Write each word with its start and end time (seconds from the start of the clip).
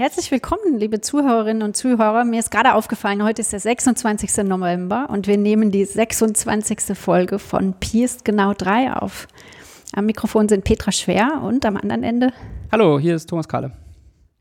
herzlich 0.00 0.30
willkommen, 0.30 0.78
liebe 0.78 1.02
Zuhörerinnen 1.02 1.62
und 1.62 1.76
Zuhörer. 1.76 2.24
Mir 2.24 2.40
ist 2.40 2.50
gerade 2.50 2.72
aufgefallen, 2.72 3.22
heute 3.22 3.42
ist 3.42 3.52
der 3.52 3.60
26. 3.60 4.44
November 4.44 5.10
und 5.10 5.26
wir 5.26 5.36
nehmen 5.36 5.70
die 5.70 5.84
26. 5.84 6.96
Folge 6.96 7.38
von 7.38 7.74
Pi 7.74 8.02
ist 8.04 8.24
genau 8.24 8.54
drei 8.54 8.94
auf. 8.94 9.28
Am 9.92 10.06
Mikrofon 10.06 10.48
sind 10.48 10.64
Petra 10.64 10.90
Schwer 10.90 11.42
und 11.42 11.66
am 11.66 11.76
anderen 11.76 12.02
Ende. 12.02 12.32
Hallo, 12.72 12.98
hier 12.98 13.14
ist 13.14 13.28
Thomas 13.28 13.46
Kahle. 13.46 13.72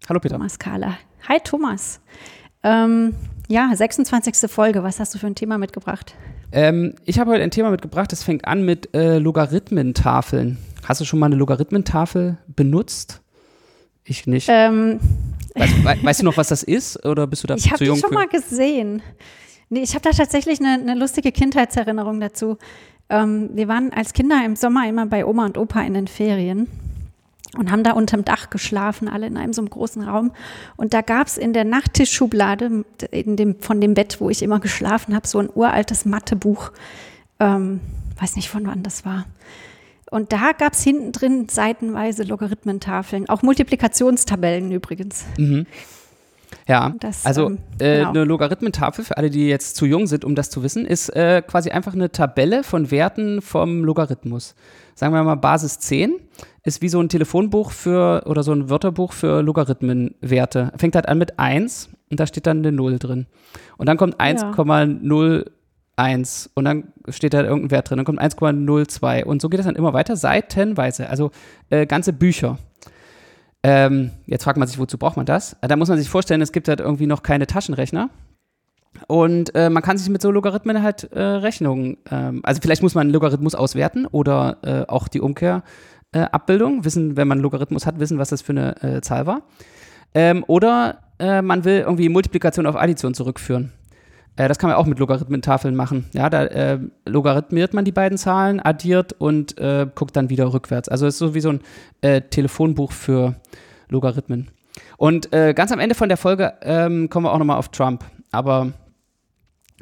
Hallo 0.08 0.22
Petra. 0.22 0.38
Thomas 0.38 0.58
Kahle. 0.58 0.98
Hi 1.28 1.40
Thomas. 1.44 2.00
Ähm, 2.64 3.14
ja, 3.50 3.70
26. 3.76 4.50
Folge. 4.50 4.82
Was 4.84 5.02
hast 5.02 5.14
du 5.14 5.20
für 5.20 5.28
ein 5.28 5.36
Thema 5.36 5.58
mitgebracht? 5.58 6.16
Ähm, 6.54 6.96
ich 7.04 7.20
habe 7.20 7.32
heute 7.32 7.44
ein 7.44 7.52
Thema 7.52 7.70
mitgebracht, 7.70 8.14
das 8.14 8.24
fängt 8.24 8.46
an 8.46 8.64
mit 8.64 8.96
äh, 8.96 9.18
Logarithmentafeln. 9.18 10.58
Hast 10.86 11.02
du 11.02 11.06
schon 11.06 11.20
mal 11.20 11.26
eine 11.26 11.36
Logarithmentafel 11.36 12.38
benutzt? 12.48 13.20
Ich 14.06 14.26
nicht. 14.26 14.48
Ähm, 14.50 15.02
weißt, 15.60 15.84
we 15.84 16.04
weißt, 16.04 16.22
du 16.22 16.26
noch, 16.26 16.38
was 16.38 16.50
das 16.50 16.64
ist 16.64 17.06
oder 17.06 17.28
bist 17.28 17.44
du 17.44 17.48
da 17.48 17.56
ich 17.56 17.72
habe 17.72 17.84
die 17.84 17.96
schon 18.00 18.14
mal 18.14 18.28
gesehen. 18.28 19.02
Nee, 19.70 19.82
ich 19.82 19.94
habe 19.94 20.02
da 20.02 20.12
tatsächlich 20.12 20.60
eine, 20.60 20.82
eine, 20.82 20.96
lustige 20.96 21.32
Kindheitserinnerung 21.32 22.20
dazu. 22.20 22.58
Ähm, 23.10 23.50
wir 23.54 23.68
waren 23.68 23.94
als 23.94 24.14
Kinder 24.14 24.44
im 24.46 24.56
Sommer 24.56 24.88
immer 24.88 25.06
bei 25.06 25.26
Oma 25.26 25.46
und 25.46 25.58
Opa 25.58 25.82
in 25.82 25.94
den 25.94 26.08
Ferien 26.08 26.68
und 27.58 27.72
haben 27.72 27.84
da 27.84 27.92
unterm 27.92 28.26
Dach 28.26 28.50
geschlafen, 28.50 29.08
alle 29.08 29.28
in 29.28 29.38
einem 29.38 29.54
so 29.54 29.62
einem 29.62 29.70
großen 29.70 30.04
Raum. 30.04 30.32
Und 30.76 30.94
da 30.94 31.02
gab 31.02 31.28
es 31.28 31.38
in 31.38 31.54
der 31.54 31.66
Nachttischschublade 31.66 32.86
in 33.12 33.36
dem, 33.36 33.60
von 33.60 33.82
dem 33.82 33.94
Bett, 33.94 34.18
wo 34.20 34.30
ich 34.30 34.42
immer 34.44 34.60
geschlafen 34.60 35.16
habe, 35.16 35.28
so 35.28 35.40
ein 35.40 35.50
uraltes 35.54 36.06
Mathebuch. 36.06 36.72
Ähm, 37.40 37.80
weiß 38.20 38.36
nicht, 38.36 38.50
von 38.50 38.66
wann 38.68 38.84
das 38.84 39.06
war. 39.06 39.26
Und 40.12 40.32
da 40.32 40.52
gab 40.58 40.74
es 40.74 40.84
hinten 40.84 41.12
drin 41.12 41.48
seitenweise 41.50 42.24
Logarithmentafeln, 42.24 43.30
auch 43.30 43.42
Multiplikationstabellen 43.42 44.72
übrigens. 44.72 45.26
Mhm. 45.38 45.66
Ja, 46.68 46.94
das, 47.00 47.26
also 47.26 47.48
ähm, 47.48 47.58
äh, 47.80 47.98
genau. 47.98 48.10
eine 48.10 48.24
Logarithmentafel, 48.24 49.04
für 49.04 49.18
alle, 49.18 49.30
die 49.30 49.48
jetzt 49.48 49.76
zu 49.76 49.86
jung 49.86 50.08
sind, 50.08 50.26
um 50.26 50.36
das 50.36 50.50
zu 50.50 50.64
wissen, 50.64 50.86
ist 50.86 51.10
äh, 51.10 51.42
quasi 51.46 51.72
einfach 51.72 51.94
eine 51.94 52.12
Tabelle 52.12 52.64
von 52.64 52.92
Werten 52.92 53.42
vom 53.42 53.84
Logarithmus. 53.84 54.56
Sagen 54.96 55.14
wir 55.14 55.24
mal 55.24 55.36
Basis 55.36 55.80
10 55.80 56.20
ist 56.64 56.82
wie 56.82 56.90
so 56.90 57.00
ein 57.00 57.10
Telefonbuch 57.10 57.72
für 57.72 58.24
oder 58.26 58.44
so 58.44 58.52
ein 58.52 58.70
Wörterbuch 58.70 59.14
für 59.14 59.42
Logarithmenwerte. 59.42 60.74
Fängt 60.78 60.96
halt 60.96 61.08
an 61.08 61.18
mit 61.18 61.40
1 61.40 61.90
und 62.12 62.20
da 62.20 62.28
steht 62.28 62.46
dann 62.48 62.60
eine 62.60 62.72
0 62.72 63.00
drin. 63.00 63.26
Und 63.78 63.88
dann 63.88 63.98
kommt 63.98 64.20
1,0 64.20 65.46
1 66.00 66.52
und 66.56 66.66
dann 66.66 66.94
steht 67.10 67.34
da 67.34 67.44
irgendein 67.44 67.72
Wert 67.72 67.90
drin, 67.90 67.98
dann 67.98 68.06
kommt 68.06 68.22
1,02 68.22 69.24
und 69.24 69.42
so 69.42 69.50
geht 69.50 69.60
es 69.60 69.66
dann 69.66 69.76
immer 69.76 69.94
weiter, 69.94 70.16
seitenweise, 70.16 71.10
also 71.10 71.32
äh, 71.70 71.86
ganze 71.86 72.14
Bücher. 72.14 72.58
Ähm, 73.62 74.12
jetzt 74.26 74.46
fragt 74.46 74.58
man 74.58 74.68
sich, 74.68 74.80
wozu 74.80 74.98
braucht 74.98 75.18
man 75.18 75.26
das? 75.26 75.58
Da 75.62 75.76
muss 75.76 75.90
man 75.90 75.98
sich 75.98 76.10
vorstellen, 76.10 76.42
es 76.42 76.54
gibt 76.54 76.70
halt 76.70 76.80
irgendwie 76.80 77.08
noch 77.08 77.24
keine 77.24 77.46
Taschenrechner. 77.46 78.10
Und 79.08 79.54
äh, 79.54 79.70
man 79.70 79.84
kann 79.84 79.98
sich 79.98 80.10
mit 80.10 80.22
so 80.22 80.32
Logarithmen 80.32 80.82
halt 80.82 81.12
äh, 81.12 81.22
Rechnungen, 81.22 81.98
ähm, 82.10 82.42
also 82.44 82.60
vielleicht 82.62 82.82
muss 82.82 82.96
man 82.96 83.04
einen 83.04 83.14
Logarithmus 83.14 83.54
auswerten 83.54 84.08
oder 84.08 84.58
äh, 84.64 84.92
auch 84.92 85.08
die 85.08 85.22
Umkehrabbildung, 85.22 86.86
wissen, 86.86 87.16
wenn 87.16 87.28
man 87.28 87.38
einen 87.38 87.44
Logarithmus 87.44 87.86
hat, 87.86 88.00
wissen, 88.00 88.18
was 88.18 88.30
das 88.30 88.42
für 88.42 88.54
eine 88.54 88.82
äh, 88.82 89.02
Zahl 89.02 89.28
war. 89.28 89.44
Ähm, 90.16 90.44
oder 90.48 91.00
äh, 91.20 91.42
man 91.42 91.66
will 91.66 91.80
irgendwie 91.80 92.10
Multiplikation 92.10 92.66
auf 92.66 92.76
Addition 92.76 93.14
zurückführen. 93.14 93.72
Äh, 94.40 94.48
das 94.48 94.58
kann 94.58 94.70
man 94.70 94.78
auch 94.78 94.86
mit 94.86 95.00
Logarithmentafeln 95.00 95.76
machen. 95.76 96.06
Ja, 96.14 96.30
da 96.30 96.46
äh, 96.46 96.80
logarithmiert 97.06 97.74
man 97.74 97.84
die 97.84 97.92
beiden 97.92 98.18
Zahlen, 98.18 98.62
addiert 98.62 99.14
und 99.14 99.58
äh, 99.58 99.86
guckt 99.94 100.16
dann 100.16 100.30
wieder 100.30 100.54
rückwärts. 100.54 100.88
Also 100.88 101.06
es 101.08 101.16
ist 101.16 101.20
so 101.20 101.36
wie 101.36 101.42
so 101.42 101.50
ein 101.50 101.62
äh, 102.02 102.22
Telefonbuch 102.22 102.94
für 102.94 103.36
Logarithmen. 103.90 104.48
Und 104.96 105.34
äh, 105.34 105.54
ganz 105.54 105.74
am 105.74 105.80
Ende 105.80 105.94
von 105.94 106.08
der 106.08 106.18
Folge 106.18 106.54
ähm, 106.62 107.10
kommen 107.10 107.26
wir 107.26 107.34
auch 107.34 107.38
nochmal 107.38 107.58
auf 107.58 107.68
Trump. 107.68 108.06
Aber 108.32 108.72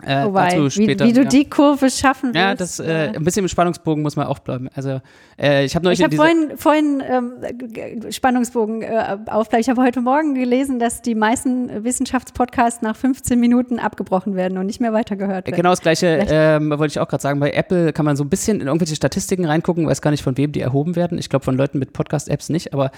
äh, 0.04 0.26
Wobei, 0.26 0.70
später, 0.70 1.06
wie, 1.06 1.10
wie, 1.10 1.14
du 1.14 1.22
ja. 1.22 1.28
die 1.28 1.50
Kurve 1.50 1.90
schaffen 1.90 2.30
willst. 2.34 2.40
Ja, 2.40 2.54
das, 2.54 2.80
äh, 2.80 3.12
ein 3.16 3.24
bisschen 3.24 3.44
im 3.44 3.48
Spannungsbogen 3.48 4.04
muss 4.04 4.16
man 4.16 4.28
auch 4.28 4.40
bleiben. 4.40 4.70
Also, 4.76 5.02
äh, 5.40 5.66
ich 5.66 5.76
habe 5.76 5.86
neulich 5.86 6.00
Ich 6.00 6.06
habe 6.06 6.16
vorhin, 6.16 6.52
vorhin 6.56 7.04
ähm, 7.10 8.12
Spannungsbogen 8.12 8.84
äh, 8.84 9.18
aufbleiben. 9.26 9.62
Ich 9.62 9.70
habe 9.70 9.82
heute 9.82 10.02
Morgen 10.02 10.36
gelesen, 10.36 10.78
dass 10.78 11.02
die 11.02 11.16
meisten 11.16 11.84
Wissenschaftspodcasts 11.84 12.84
nach 12.84 12.96
15 12.96 13.40
Minuten 13.40 13.80
abgebrochen 13.80 14.36
werden 14.36 14.60
und 14.60 14.68
nicht 14.68 14.80
mehr 14.80 14.94
weitergehört 14.94 15.48
werden. 15.48 15.56
Genau 15.56 15.72
das 15.72 15.82
Gleiche 15.82 16.26
ähm, 16.30 16.70
wollte 16.70 16.92
ich 16.92 17.00
auch 17.00 17.08
gerade 17.08 17.22
sagen. 17.22 17.40
Bei 17.40 17.52
Apple 17.52 17.92
kann 17.92 18.06
man 18.06 18.16
so 18.16 18.24
ein 18.24 18.30
bisschen 18.30 18.62
in 18.62 18.68
irgendwelche 18.68 18.96
Statistiken 18.96 19.46
reingucken, 19.46 19.88
weiß 19.88 20.02
gar 20.02 20.12
nicht, 20.12 20.24
von 20.24 20.38
wem 20.38 20.52
die 20.52 20.62
erhoben 20.62 20.96
werden. 20.96 21.18
Ich 21.18 21.30
glaube, 21.30 21.44
von 21.44 21.58
Leuten 21.58 21.80
mit 21.80 21.94
Podcast-Apps 21.94 22.50
nicht, 22.50 22.74
aber 22.74 22.92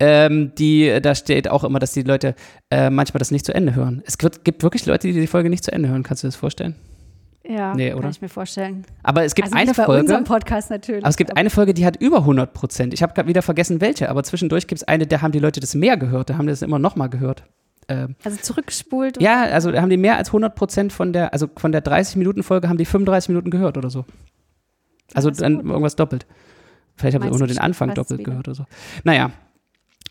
ähm, 0.00 0.52
die, 0.56 0.98
da 1.02 1.14
steht 1.14 1.48
auch 1.48 1.64
immer, 1.64 1.78
dass 1.78 1.92
die 1.92 2.02
Leute 2.02 2.34
äh, 2.70 2.88
manchmal 2.88 3.18
das 3.18 3.30
nicht 3.30 3.44
zu 3.44 3.54
Ende 3.54 3.74
hören. 3.74 4.02
Es 4.06 4.16
wird, 4.20 4.44
gibt 4.44 4.62
wirklich 4.62 4.86
Leute, 4.86 5.08
die 5.08 5.12
die 5.12 5.26
Folge 5.26 5.50
nicht 5.50 5.64
zu 5.64 5.72
Ende 5.72 5.88
hören. 5.88 6.04
Kannst 6.04 6.22
du 6.22 6.28
das 6.28 6.36
vorstellen? 6.38 6.74
Ja, 7.48 7.74
nee, 7.74 7.90
kann 7.90 8.10
ich 8.10 8.20
mir 8.20 8.28
vorstellen. 8.28 8.84
Aber 9.02 9.24
es 9.24 9.34
gibt 9.34 9.46
also 9.46 9.56
eine 9.56 9.72
Folge. 9.72 10.22
Podcast 10.24 10.70
natürlich. 10.70 11.02
Aber 11.02 11.10
es 11.10 11.16
gibt 11.16 11.36
eine 11.36 11.48
Folge, 11.48 11.72
die 11.72 11.86
hat 11.86 11.96
über 11.96 12.18
100 12.18 12.52
Prozent. 12.52 12.92
Ich 12.92 13.02
habe 13.02 13.14
gerade 13.14 13.28
wieder 13.28 13.40
vergessen, 13.40 13.80
welche. 13.80 14.10
Aber 14.10 14.22
zwischendurch 14.22 14.66
gibt 14.66 14.82
es 14.82 14.88
eine, 14.88 15.06
da 15.06 15.22
haben 15.22 15.32
die 15.32 15.38
Leute 15.38 15.60
das 15.60 15.74
mehr 15.74 15.96
gehört. 15.96 16.28
Da 16.28 16.36
haben 16.36 16.46
die 16.46 16.52
das 16.52 16.60
immer 16.60 16.78
noch 16.78 16.94
mal 16.96 17.06
gehört. 17.06 17.44
Ähm, 17.88 18.16
also 18.22 18.36
zurückgespult? 18.38 19.20
Ja, 19.22 19.44
also 19.44 19.72
da 19.72 19.80
haben 19.80 19.88
die 19.88 19.96
mehr 19.96 20.18
als 20.18 20.28
100 20.28 20.54
Prozent 20.54 20.92
von 20.92 21.14
der, 21.14 21.32
also 21.32 21.48
von 21.56 21.72
der 21.72 21.82
30-Minuten-Folge 21.82 22.68
haben 22.68 22.76
die 22.76 22.84
35 22.84 23.30
Minuten 23.30 23.50
gehört 23.50 23.78
oder 23.78 23.88
so. 23.88 24.04
Also 25.14 25.30
dann 25.30 25.56
gut. 25.56 25.66
irgendwas 25.66 25.96
doppelt. 25.96 26.26
Vielleicht 26.96 27.14
haben 27.14 27.22
sie 27.22 27.30
auch 27.30 27.38
nur 27.38 27.48
den 27.48 27.58
Anfang 27.58 27.94
doppelt 27.94 28.20
wieder. 28.20 28.30
gehört 28.30 28.48
oder 28.48 28.56
so. 28.56 28.64
Naja, 29.04 29.30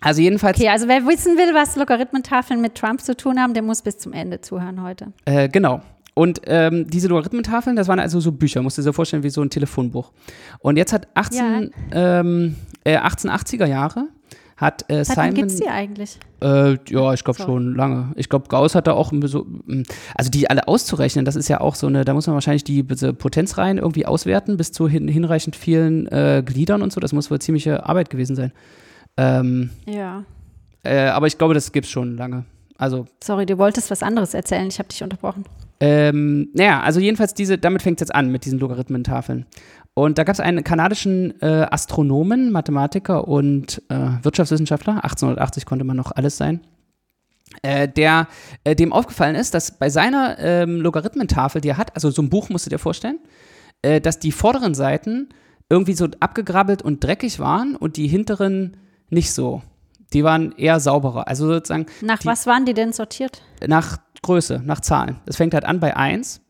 also 0.01 0.21
jedenfalls. 0.21 0.57
Okay, 0.57 0.69
also 0.69 0.87
wer 0.87 1.05
wissen 1.05 1.37
will, 1.37 1.53
was 1.53 1.75
Logarithmentafeln 1.75 2.61
mit 2.61 2.75
Trump 2.75 3.01
zu 3.01 3.15
tun 3.15 3.39
haben, 3.39 3.53
der 3.53 3.63
muss 3.63 3.81
bis 3.81 3.97
zum 3.97 4.13
Ende 4.13 4.41
zuhören 4.41 4.81
heute. 4.81 5.11
Äh, 5.25 5.49
genau. 5.49 5.81
Und 6.17 6.41
ähm, 6.47 6.87
diese 6.89 7.09
Logarithmentafeln, 7.09 7.75
das 7.75 7.87
waren 7.87 7.99
also 7.99 8.19
so 8.19 8.31
Bücher, 8.31 8.63
musst 8.63 8.79
du 8.79 8.81
dir 8.81 8.85
so 8.85 8.93
vorstellen, 8.93 9.21
wie 9.21 9.29
so 9.29 9.43
ein 9.43 9.51
Telefonbuch. 9.51 10.11
Und 10.57 10.75
jetzt 10.75 10.91
hat 10.91 11.07
18, 11.13 11.71
ja. 11.91 12.19
ähm, 12.21 12.55
äh, 12.83 12.97
1880er 12.97 13.67
Jahre 13.67 14.07
hat 14.55 14.89
äh, 14.89 15.05
Simon. 15.05 15.35
Gibt 15.35 15.51
es 15.51 15.57
die 15.57 15.67
eigentlich? 15.67 16.17
Äh, 16.41 16.77
ja, 16.89 17.13
ich 17.13 17.23
glaube 17.23 17.39
schon 17.39 17.75
lange. 17.75 18.13
Ich 18.15 18.29
glaube, 18.29 18.47
Gauss 18.47 18.73
hat 18.73 18.87
da 18.87 18.93
auch 18.93 19.13
so, 19.25 19.45
hm, 19.67 19.83
also 20.15 20.31
die 20.31 20.49
alle 20.49 20.67
auszurechnen, 20.67 21.23
das 21.23 21.35
ist 21.35 21.49
ja 21.49 21.61
auch 21.61 21.75
so 21.75 21.85
eine, 21.85 22.03
da 22.03 22.15
muss 22.15 22.25
man 22.25 22.33
wahrscheinlich 22.33 22.63
die 22.63 22.81
Potenzreihen 22.81 23.77
irgendwie 23.77 24.07
auswerten 24.07 24.57
bis 24.57 24.71
zu 24.71 24.89
hin, 24.89 25.07
hinreichend 25.07 25.55
vielen 25.55 26.07
äh, 26.07 26.41
Gliedern 26.43 26.81
und 26.81 26.91
so. 26.91 26.99
Das 26.99 27.13
muss 27.13 27.29
wohl 27.29 27.37
ziemliche 27.37 27.85
Arbeit 27.85 28.09
gewesen 28.09 28.35
sein. 28.35 28.51
Ähm, 29.17 29.69
ja. 29.85 30.23
Äh, 30.81 31.09
aber 31.09 31.27
ich 31.27 31.37
glaube, 31.37 31.53
das 31.53 31.71
gibt 31.71 31.85
es 31.85 31.91
schon 31.91 32.17
lange. 32.17 32.45
Also. 32.77 33.07
Sorry, 33.23 33.45
du 33.45 33.57
wolltest 33.57 33.89
was 33.91 34.03
anderes 34.03 34.33
erzählen, 34.33 34.67
ich 34.67 34.79
habe 34.79 34.89
dich 34.89 35.03
unterbrochen. 35.03 35.45
Ähm, 35.79 36.49
naja, 36.53 36.81
also 36.81 36.99
jedenfalls 36.99 37.33
diese, 37.33 37.57
damit 37.57 37.81
fängt 37.81 38.01
es 38.01 38.07
jetzt 38.07 38.15
an 38.15 38.31
mit 38.31 38.45
diesen 38.45 38.59
Logarithmentafeln. 38.59 39.45
Und 39.93 40.17
da 40.17 40.23
gab 40.23 40.33
es 40.33 40.39
einen 40.39 40.63
kanadischen 40.63 41.41
äh, 41.41 41.67
Astronomen, 41.71 42.51
Mathematiker 42.51 43.27
und 43.27 43.81
äh, 43.89 44.23
Wirtschaftswissenschaftler, 44.23 45.03
1880 45.03 45.65
konnte 45.65 45.85
man 45.85 45.97
noch 45.97 46.11
alles 46.11 46.37
sein, 46.37 46.61
äh, 47.63 47.87
der 47.87 48.27
äh, 48.63 48.75
dem 48.75 48.93
aufgefallen 48.93 49.35
ist, 49.35 49.53
dass 49.53 49.71
bei 49.71 49.89
seiner 49.89 50.37
ähm, 50.39 50.81
Logarithmentafel, 50.81 51.61
die 51.61 51.69
er 51.69 51.77
hat, 51.77 51.95
also 51.95 52.11
so 52.11 52.21
ein 52.21 52.29
Buch 52.29 52.49
musst 52.49 52.65
du 52.65 52.69
dir 52.69 52.77
vorstellen, 52.77 53.19
äh, 53.81 53.99
dass 53.99 54.19
die 54.19 54.31
vorderen 54.31 54.75
Seiten 54.75 55.29
irgendwie 55.69 55.93
so 55.93 56.07
abgegrabbelt 56.19 56.81
und 56.81 57.03
dreckig 57.03 57.39
waren 57.39 57.75
und 57.75 57.97
die 57.97 58.07
hinteren 58.07 58.77
nicht 59.09 59.31
so. 59.31 59.61
Die 60.13 60.23
waren 60.23 60.53
eher 60.53 60.79
sauberer. 60.79 61.27
Also 61.27 61.47
sozusagen. 61.47 61.85
Nach 62.01 62.19
die, 62.19 62.27
was 62.27 62.45
waren 62.47 62.65
die 62.65 62.73
denn 62.73 62.93
sortiert? 62.93 63.41
Nach 63.65 63.97
Größe, 64.21 64.61
nach 64.63 64.81
Zahlen. 64.81 65.19
Es 65.25 65.37
fängt 65.37 65.53
halt 65.53 65.65
an 65.65 65.79
bei 65.79 65.95
1 65.95 66.41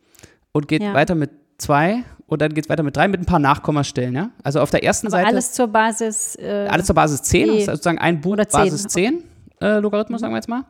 und 0.51 0.67
geht 0.67 0.83
ja. 0.83 0.93
weiter 0.93 1.15
mit 1.15 1.31
2 1.57 2.03
und 2.27 2.41
dann 2.41 2.53
geht 2.53 2.65
es 2.65 2.69
weiter 2.69 2.83
mit 2.83 2.95
3 2.95 3.07
mit 3.07 3.21
ein 3.21 3.25
paar 3.25 3.39
Nachkommastellen, 3.39 4.15
ja? 4.15 4.29
Also 4.43 4.59
auf 4.59 4.69
der 4.69 4.83
ersten 4.83 5.07
Aber 5.07 5.17
Seite. 5.17 5.27
Alles 5.27 5.53
zur 5.53 5.67
Basis. 5.67 6.35
Äh, 6.35 6.67
alles 6.69 6.85
zur 6.85 6.95
Basis 6.95 7.23
10, 7.23 7.49
also 7.49 7.71
sozusagen 7.71 7.99
ein 7.99 8.21
Buch 8.21 8.35
Basis 8.35 8.83
10 8.83 9.23
äh, 9.61 9.79
Logarithmus, 9.79 10.21
sagen 10.21 10.33
wir 10.33 10.37
jetzt 10.37 10.49
mal. 10.49 10.65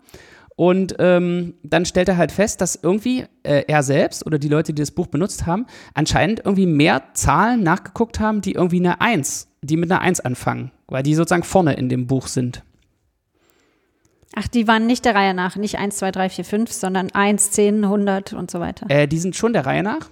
Und 0.56 0.96
ähm, 0.98 1.54
dann 1.62 1.86
stellt 1.86 2.10
er 2.10 2.18
halt 2.18 2.32
fest, 2.32 2.62
dass 2.62 2.76
irgendwie 2.76 3.26
äh, 3.44 3.64
er 3.68 3.84
selbst 3.84 4.26
oder 4.26 4.40
die 4.40 4.48
Leute, 4.48 4.74
die 4.74 4.82
das 4.82 4.90
Buch 4.90 5.06
benutzt 5.06 5.46
haben, 5.46 5.68
anscheinend 5.94 6.40
irgendwie 6.46 6.66
mehr 6.66 7.04
Zahlen 7.14 7.62
nachgeguckt 7.62 8.20
haben, 8.20 8.42
die 8.42 8.54
irgendwie 8.54 8.80
eine 8.80 9.00
1, 9.00 9.50
die 9.62 9.78
mit 9.78 9.92
einer 9.92 10.02
1 10.02 10.22
anfangen, 10.22 10.72
weil 10.88 11.04
die 11.04 11.14
sozusagen 11.14 11.44
vorne 11.44 11.74
in 11.74 11.90
dem 11.90 12.08
Buch 12.08 12.26
sind. 12.26 12.64
Ach, 14.40 14.48
die 14.48 14.68
waren 14.68 14.86
nicht 14.86 15.04
der 15.04 15.16
Reihe 15.16 15.34
nach, 15.34 15.56
nicht 15.56 15.80
1, 15.80 15.98
2, 15.98 16.12
3, 16.12 16.30
4, 16.30 16.46
5, 16.46 16.72
sondern 16.72 17.10
1, 17.12 17.50
10, 17.52 17.84
100 17.84 18.34
und 18.34 18.52
so 18.52 18.60
weiter. 18.60 18.86
Äh, 18.88 19.08
die 19.08 19.18
sind 19.18 19.36
schon 19.36 19.52
der 19.52 19.66
Reihe 19.66 19.82
nach, 19.82 20.12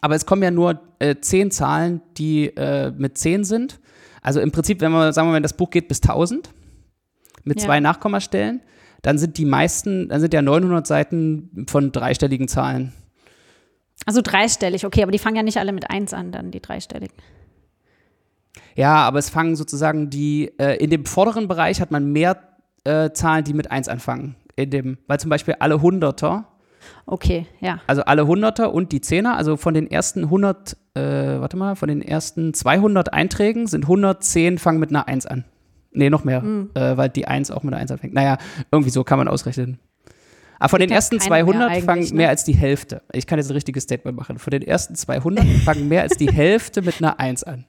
aber 0.00 0.16
es 0.16 0.26
kommen 0.26 0.42
ja 0.42 0.50
nur 0.50 0.80
äh, 0.98 1.14
10 1.20 1.52
Zahlen, 1.52 2.02
die 2.16 2.46
äh, 2.56 2.90
mit 2.90 3.16
10 3.16 3.44
sind. 3.44 3.78
Also 4.22 4.40
im 4.40 4.50
Prinzip, 4.50 4.80
wenn 4.80 4.90
man, 4.90 5.12
sagen 5.12 5.28
wir 5.28 5.32
mal, 5.32 5.40
das 5.40 5.52
Buch 5.52 5.70
geht 5.70 5.86
bis 5.86 6.02
1000 6.02 6.50
mit 7.44 7.60
ja. 7.60 7.66
zwei 7.66 7.78
Nachkommastellen, 7.78 8.60
dann 9.02 9.18
sind 9.18 9.38
die 9.38 9.44
meisten, 9.44 10.08
dann 10.08 10.20
sind 10.20 10.34
ja 10.34 10.42
900 10.42 10.84
Seiten 10.84 11.64
von 11.70 11.92
dreistelligen 11.92 12.48
Zahlen. 12.48 12.92
Also 14.04 14.20
dreistellig, 14.20 14.84
okay, 14.84 15.04
aber 15.04 15.12
die 15.12 15.20
fangen 15.20 15.36
ja 15.36 15.44
nicht 15.44 15.58
alle 15.58 15.72
mit 15.72 15.88
1 15.88 16.12
an, 16.12 16.32
dann 16.32 16.50
die 16.50 16.60
dreistelligen. 16.60 17.14
Ja, 18.74 18.96
aber 18.96 19.20
es 19.20 19.30
fangen 19.30 19.54
sozusagen 19.54 20.10
die, 20.10 20.52
äh, 20.58 20.76
in 20.82 20.90
dem 20.90 21.06
vorderen 21.06 21.46
Bereich 21.46 21.80
hat 21.80 21.92
man 21.92 22.10
mehr 22.10 22.47
äh, 22.84 23.10
Zahlen, 23.12 23.44
die 23.44 23.54
mit 23.54 23.70
1 23.70 23.88
anfangen. 23.88 24.36
In 24.56 24.70
dem, 24.70 24.98
weil 25.06 25.20
zum 25.20 25.30
Beispiel 25.30 25.56
alle 25.60 25.80
Hunderter. 25.82 26.48
Okay, 27.06 27.46
ja. 27.60 27.80
Also 27.86 28.02
alle 28.02 28.26
Hunderter 28.26 28.72
und 28.74 28.92
die 28.92 29.00
Zehner, 29.00 29.36
also 29.36 29.56
von 29.56 29.74
den 29.74 29.90
ersten 29.90 30.24
100, 30.24 30.76
äh, 30.94 31.00
warte 31.40 31.56
mal, 31.56 31.76
von 31.76 31.88
den 31.88 32.02
ersten 32.02 32.54
200 32.54 33.12
Einträgen 33.12 33.66
sind 33.66 33.84
110 33.84 34.58
fangen 34.58 34.80
mit 34.80 34.90
einer 34.90 35.06
1 35.06 35.26
an. 35.26 35.44
Nee, 35.92 36.10
noch 36.10 36.24
mehr, 36.24 36.42
mhm. 36.42 36.70
äh, 36.74 36.96
weil 36.96 37.08
die 37.08 37.26
1 37.26 37.50
auch 37.50 37.62
mit 37.62 37.72
einer 37.72 37.80
1 37.80 37.92
anfängt. 37.92 38.14
Naja, 38.14 38.38
irgendwie 38.70 38.90
so 38.90 39.04
kann 39.04 39.18
man 39.18 39.28
ausrechnen. 39.28 39.78
Aber 40.58 40.70
von 40.70 40.80
den 40.80 40.90
ersten 40.90 41.20
200 41.20 41.70
mehr 41.70 41.82
fangen 41.82 42.02
ne? 42.02 42.14
mehr 42.14 42.28
als 42.30 42.44
die 42.44 42.54
Hälfte. 42.54 43.02
Ich 43.12 43.26
kann 43.26 43.38
jetzt 43.38 43.50
ein 43.50 43.54
richtiges 43.54 43.84
Statement 43.84 44.16
machen. 44.16 44.38
Von 44.38 44.50
den 44.50 44.62
ersten 44.62 44.94
200 44.96 45.44
fangen 45.64 45.88
mehr 45.88 46.02
als 46.02 46.16
die 46.16 46.32
Hälfte 46.32 46.82
mit 46.82 47.00
einer 47.00 47.20
1 47.20 47.44
an. 47.44 47.64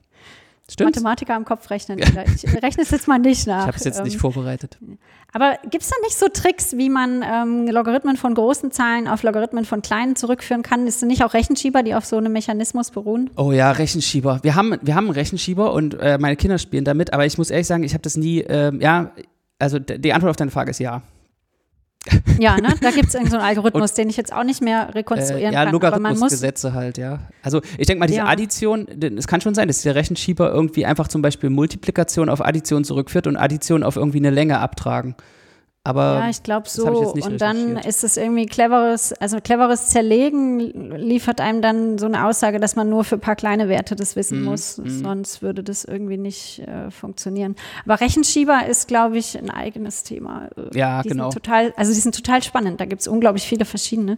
Stimmt. 0.70 0.96
Mathematiker 0.96 1.36
am 1.36 1.46
Kopf 1.46 1.70
rechnen. 1.70 2.00
Ich 2.00 2.64
rechne 2.64 2.84
es 2.84 2.92
jetzt 2.92 3.08
mal 3.08 3.20
nicht 3.20 3.48
nach. 3.48 3.62
Ich 3.62 3.68
habe 3.68 3.78
es 3.78 3.84
jetzt 3.84 4.04
nicht 4.04 4.14
ähm, 4.14 4.20
vorbereitet. 4.20 4.78
Aber 5.32 5.58
gibt 5.70 5.84
es 5.84 5.90
da 5.90 5.96
nicht 6.04 6.18
so 6.18 6.28
Tricks, 6.28 6.78
wie 6.78 6.90
man 6.90 7.24
ähm, 7.24 7.68
Logarithmen 7.68 8.18
von 8.18 8.34
großen 8.34 8.72
Zahlen 8.72 9.08
auf 9.08 9.24
Logarithmen 9.24 9.66
von 9.66 9.82
kleinen 9.82 10.16
zurückführen 10.16 10.64
kann? 10.64 10.88
Ist 10.88 10.98
es 10.98 11.02
nicht 11.04 11.24
auch 11.24 11.34
Rechenschieber, 11.34 11.84
die 11.84 11.96
auf 11.96 12.06
so 12.06 12.18
einem 12.18 12.34
Mechanismus 12.34 12.92
beruhen? 12.92 13.30
Oh 13.36 13.52
ja, 13.52 13.72
Rechenschieber. 13.72 14.40
Wir 14.44 14.56
haben, 14.56 14.78
wir 14.82 14.96
haben 14.96 15.06
einen 15.06 15.14
Rechenschieber 15.14 15.74
und 15.74 15.96
äh, 16.00 16.18
meine 16.20 16.36
Kinder 16.36 16.58
spielen 16.58 16.86
damit, 16.86 17.14
aber 17.14 17.26
ich 17.26 17.38
muss 17.38 17.50
ehrlich 17.52 17.68
sagen, 17.68 17.84
ich 17.84 17.94
habe 17.94 18.02
das 18.02 18.18
nie, 18.18 18.40
äh, 18.42 18.72
ja, 18.80 19.12
also 19.60 19.78
die 19.80 20.14
Antwort 20.14 20.32
auf 20.32 20.38
deine 20.38 20.52
Frage 20.52 20.72
ist 20.72 20.80
ja. 20.80 21.02
Ja, 22.40 22.56
ne? 22.56 22.76
Da 22.82 22.92
gibt 22.92 23.10
es 23.10 23.14
irgendeinen 23.14 23.42
so 23.42 23.46
Algorithmus, 23.46 23.92
und, 23.92 23.98
den 23.98 24.10
ich 24.10 24.18
jetzt 24.18 24.32
auch 24.32 24.44
nicht 24.44 24.62
mehr 24.62 24.96
rekonstruieren 24.96 25.52
äh, 25.52 25.54
ja, 25.54 25.60
kann. 25.60 25.68
Ja, 25.68 25.72
Logarithmusgesetze 25.72 26.74
halt, 26.74 26.98
ja. 26.98 27.20
Also 27.44 27.62
ich 27.78 27.88
denke 27.88 28.00
mal, 28.00 28.08
diese 28.08 28.20
ja. 28.20 28.28
Addition, 28.28 28.88
es 29.18 29.28
kann 29.28 29.42
schon 29.42 29.54
sein, 29.54 29.68
dass 29.68 29.82
der 29.82 29.96
Rechenschieber 29.96 30.52
irgendwie 30.52 30.86
einfach 30.86 31.10
zum 31.10 31.22
Beispiel 31.22 31.50
Multiplikation 31.50 32.30
auf 32.30 32.44
Addition 32.44 32.84
zurückführt 32.84 33.28
und 33.28 33.36
Addition 33.36 33.84
auf 33.84 33.98
irgendwie 33.98 34.20
eine 34.20 34.30
Länge 34.30 34.60
abtragen. 34.60 35.16
Aber 35.84 36.20
ja, 36.20 36.30
ich 36.30 36.44
glaube 36.44 36.68
so. 36.68 37.16
Ich 37.16 37.26
und 37.26 37.40
dann 37.40 37.78
ist 37.78 38.04
es 38.04 38.18
irgendwie 38.18 38.46
cleveres, 38.46 39.14
also 39.14 39.40
cleveres 39.40 39.88
Zerlegen 39.88 40.60
liefert 40.98 41.40
einem 41.40 41.62
dann 41.62 41.98
so 41.98 42.06
eine 42.06 42.26
Aussage, 42.26 42.60
dass 42.60 42.76
man 42.76 42.90
nur 42.90 43.06
für 43.06 43.16
ein 43.16 43.22
paar 43.22 43.38
kleine 43.38 43.70
Werte 43.70 43.96
das 43.96 44.16
wissen 44.18 44.42
mm, 44.42 44.44
muss. 44.44 44.78
Mm. 44.78 44.88
Sonst 44.88 45.42
würde 45.42 45.64
das 45.64 45.86
irgendwie 45.86 46.18
nicht 46.18 46.60
äh, 46.60 46.92
funktionieren. 46.92 47.56
Aber 47.86 48.02
Rechenschieber 48.02 48.68
ist, 48.68 48.90
glaube 48.90 49.18
ich, 49.18 49.38
ein 49.38 49.50
eigenes 49.50 50.04
Thema. 50.04 50.50
Ja, 50.74 51.02
die 51.02 51.10
genau. 51.10 51.32
Sind 51.32 51.44
total, 51.44 51.74
also 51.78 51.94
die 51.94 52.00
sind 52.00 52.14
total 52.14 52.44
spannend. 52.44 52.82
Da 52.82 52.86
gibt 52.86 53.02
es 53.02 53.08
unglaublich 53.08 53.48
viele 53.48 53.64
verschiedene. 53.64 54.18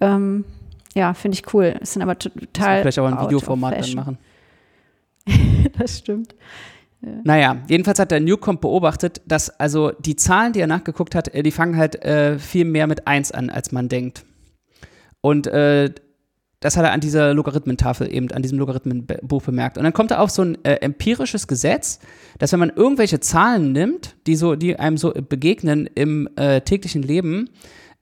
Ähm, 0.00 0.46
ja, 0.94 1.12
finde 1.12 1.36
ich 1.36 1.52
cool. 1.52 1.76
Es 1.80 1.92
sind 1.92 2.02
aber 2.02 2.18
total. 2.18 2.80
Vielleicht 2.80 2.98
auch 2.98 3.06
ein 3.06 3.20
Videoformat 3.20 3.82
dann 3.82 3.94
machen. 3.94 4.18
das 5.78 5.98
stimmt. 5.98 6.34
Ja. 7.00 7.20
Naja, 7.24 7.56
jedenfalls 7.68 7.98
hat 7.98 8.10
der 8.10 8.20
Newcomb 8.20 8.60
beobachtet, 8.60 9.20
dass 9.26 9.50
also 9.50 9.92
die 10.00 10.16
Zahlen, 10.16 10.52
die 10.52 10.60
er 10.60 10.66
nachgeguckt 10.66 11.14
hat, 11.14 11.28
äh, 11.28 11.42
die 11.42 11.52
fangen 11.52 11.76
halt 11.76 12.02
äh, 12.04 12.38
viel 12.38 12.64
mehr 12.64 12.86
mit 12.86 13.06
1 13.06 13.32
an, 13.32 13.50
als 13.50 13.70
man 13.72 13.88
denkt. 13.88 14.24
Und 15.20 15.46
äh, 15.46 15.90
das 16.60 16.76
hat 16.76 16.84
er 16.84 16.92
an 16.92 17.00
dieser 17.00 17.34
Logarithmentafel 17.34 18.12
eben, 18.12 18.32
an 18.32 18.42
diesem 18.42 18.58
Logarithmenbuch 18.58 19.42
bemerkt. 19.42 19.78
Und 19.78 19.84
dann 19.84 19.92
kommt 19.92 20.10
er 20.10 20.20
auf 20.20 20.30
so 20.30 20.42
ein 20.42 20.58
äh, 20.64 20.74
empirisches 20.74 21.46
Gesetz, 21.46 22.00
dass 22.38 22.52
wenn 22.52 22.58
man 22.58 22.72
irgendwelche 22.74 23.20
Zahlen 23.20 23.72
nimmt, 23.72 24.16
die 24.26 24.34
so, 24.34 24.56
die 24.56 24.76
einem 24.76 24.96
so 24.96 25.12
begegnen 25.12 25.88
im 25.94 26.28
äh, 26.34 26.60
täglichen 26.62 27.02
Leben, 27.02 27.50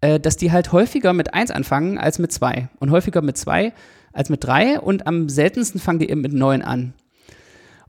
äh, 0.00 0.19
dass 0.19 0.38
die 0.38 0.52
halt 0.52 0.72
häufiger 0.72 1.12
mit 1.12 1.34
1 1.34 1.50
anfangen 1.50 1.98
als 1.98 2.19
mit 2.19 2.32
2 2.32 2.70
und 2.81 2.90
häufiger 2.90 3.20
mit 3.20 3.37
2 3.37 3.75
als 4.12 4.31
mit 4.31 4.43
3 4.44 4.81
und 4.81 5.06
am 5.06 5.28
seltensten 5.28 5.78
fangen 5.78 5.98
die 5.98 6.08
eben 6.08 6.22
mit 6.22 6.32
9 6.32 6.62
an. 6.62 6.94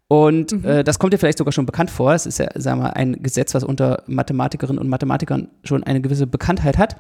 Und 0.07 0.53
mhm. 0.53 0.65
äh, 0.65 0.83
das 0.83 0.99
kommt 0.99 1.13
dir 1.13 1.17
vielleicht 1.17 1.37
sogar 1.37 1.51
schon 1.51 1.65
bekannt 1.65 1.91
vor. 1.91 2.13
Es 2.13 2.25
ist 2.25 2.39
ja, 2.39 2.47
sagen 2.55 2.81
wir, 2.81 2.95
ein 2.95 3.21
Gesetz, 3.21 3.53
was 3.53 3.63
unter 3.63 4.03
Mathematikerinnen 4.07 4.79
und 4.79 4.87
Mathematikern 4.87 5.49
schon 5.63 5.83
eine 5.83 6.01
gewisse 6.01 6.27
Bekanntheit 6.27 6.77
hat. 6.77 6.95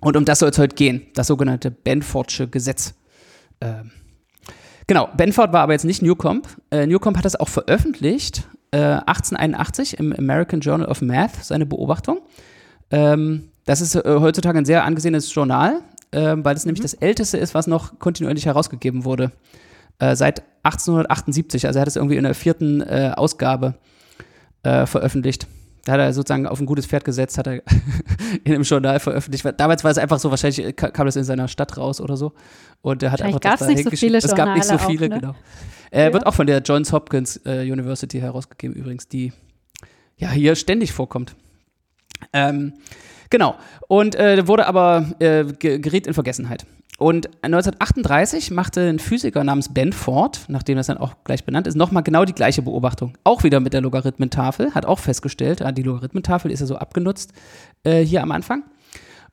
Und 0.00 0.16
um 0.16 0.24
das 0.24 0.40
soll 0.40 0.50
es 0.50 0.58
heute 0.58 0.74
gehen, 0.74 1.02
das 1.14 1.28
sogenannte 1.28 1.70
Benfordsche 1.70 2.48
Gesetz. 2.48 2.94
Ähm, 3.60 3.92
genau, 4.86 5.08
Benford 5.16 5.52
war 5.52 5.62
aber 5.62 5.72
jetzt 5.72 5.84
nicht 5.84 6.02
Newcomb. 6.02 6.48
Äh, 6.70 6.86
Newcomb 6.86 7.16
hat 7.16 7.24
das 7.24 7.36
auch 7.36 7.48
veröffentlicht, 7.48 8.48
äh, 8.72 8.78
1881 8.78 9.98
im 9.98 10.12
American 10.12 10.60
Journal 10.60 10.88
of 10.88 11.00
Math, 11.00 11.36
seine 11.42 11.66
Beobachtung. 11.66 12.18
Ähm, 12.90 13.50
das 13.64 13.80
ist 13.80 13.94
äh, 13.94 14.02
heutzutage 14.06 14.58
ein 14.58 14.64
sehr 14.64 14.84
angesehenes 14.84 15.32
Journal, 15.32 15.80
ähm, 16.12 16.44
weil 16.44 16.56
es 16.56 16.64
mhm. 16.64 16.70
nämlich 16.70 16.82
das 16.82 16.94
älteste 16.94 17.38
ist, 17.38 17.54
was 17.54 17.68
noch 17.68 17.98
kontinuierlich 18.00 18.46
herausgegeben 18.46 19.04
wurde 19.04 19.30
äh, 19.98 20.16
seit 20.16 20.42
1878. 20.64 21.66
Also 21.66 21.78
er 21.78 21.82
hat 21.82 21.88
es 21.88 21.96
irgendwie 21.96 22.16
in 22.16 22.24
der 22.24 22.34
vierten 22.34 22.80
äh, 22.80 23.12
Ausgabe 23.14 23.74
äh, 24.62 24.86
veröffentlicht. 24.86 25.46
Da 25.84 25.92
hat 25.92 26.00
er 26.00 26.12
sozusagen 26.14 26.46
auf 26.46 26.60
ein 26.60 26.66
gutes 26.66 26.86
Pferd 26.86 27.04
gesetzt, 27.04 27.36
hat 27.36 27.46
er 27.46 27.54
in 28.44 28.54
einem 28.54 28.62
Journal 28.62 28.98
veröffentlicht. 29.00 29.44
Damals 29.58 29.84
war 29.84 29.90
es 29.90 29.98
einfach 29.98 30.18
so, 30.18 30.30
wahrscheinlich 30.30 30.74
kam 30.76 31.06
das 31.06 31.16
in 31.16 31.24
seiner 31.24 31.48
Stadt 31.48 31.76
raus 31.76 32.00
oder 32.00 32.16
so. 32.16 32.32
Und 32.80 33.02
er 33.02 33.12
hat 33.12 33.22
einfach 33.22 33.40
das 33.40 33.60
da 33.60 33.66
nicht 33.66 33.84
so 33.84 33.90
viele 33.90 34.18
Es 34.18 34.34
gab 34.34 34.54
nicht 34.54 34.64
so 34.64 34.78
viele, 34.78 35.06
auch, 35.06 35.10
ne? 35.10 35.20
genau. 35.20 35.34
Er 35.90 36.06
ja. 36.06 36.12
wird 36.12 36.26
auch 36.26 36.34
von 36.34 36.46
der 36.46 36.60
Johns 36.60 36.92
Hopkins 36.92 37.40
äh, 37.44 37.70
University 37.70 38.18
herausgegeben, 38.18 38.74
übrigens, 38.74 39.08
die 39.08 39.32
ja 40.16 40.30
hier 40.30 40.56
ständig 40.56 40.92
vorkommt. 40.92 41.36
Ähm, 42.32 42.74
genau. 43.34 43.56
Und 43.88 44.14
äh, 44.14 44.46
wurde 44.46 44.68
aber 44.68 45.06
äh, 45.18 45.44
geriet 45.44 46.06
in 46.06 46.14
Vergessenheit. 46.14 46.66
Und 46.98 47.26
1938 47.42 48.52
machte 48.52 48.88
ein 48.88 49.00
Physiker 49.00 49.42
namens 49.42 49.74
Benford, 49.74 50.44
nachdem 50.46 50.76
das 50.76 50.86
dann 50.86 50.98
auch 50.98 51.16
gleich 51.24 51.44
benannt 51.44 51.66
ist, 51.66 51.74
nochmal 51.74 52.04
genau 52.04 52.24
die 52.24 52.32
gleiche 52.32 52.62
Beobachtung. 52.62 53.18
Auch 53.24 53.42
wieder 53.42 53.58
mit 53.58 53.72
der 53.72 53.80
Logarithmentafel, 53.80 54.72
hat 54.76 54.86
auch 54.86 55.00
festgestellt, 55.00 55.62
ah, 55.62 55.72
die 55.72 55.82
Logarithmentafel 55.82 56.52
ist 56.52 56.60
ja 56.60 56.66
so 56.66 56.76
abgenutzt 56.76 57.32
äh, 57.82 58.02
hier 58.02 58.22
am 58.22 58.30
Anfang. 58.30 58.62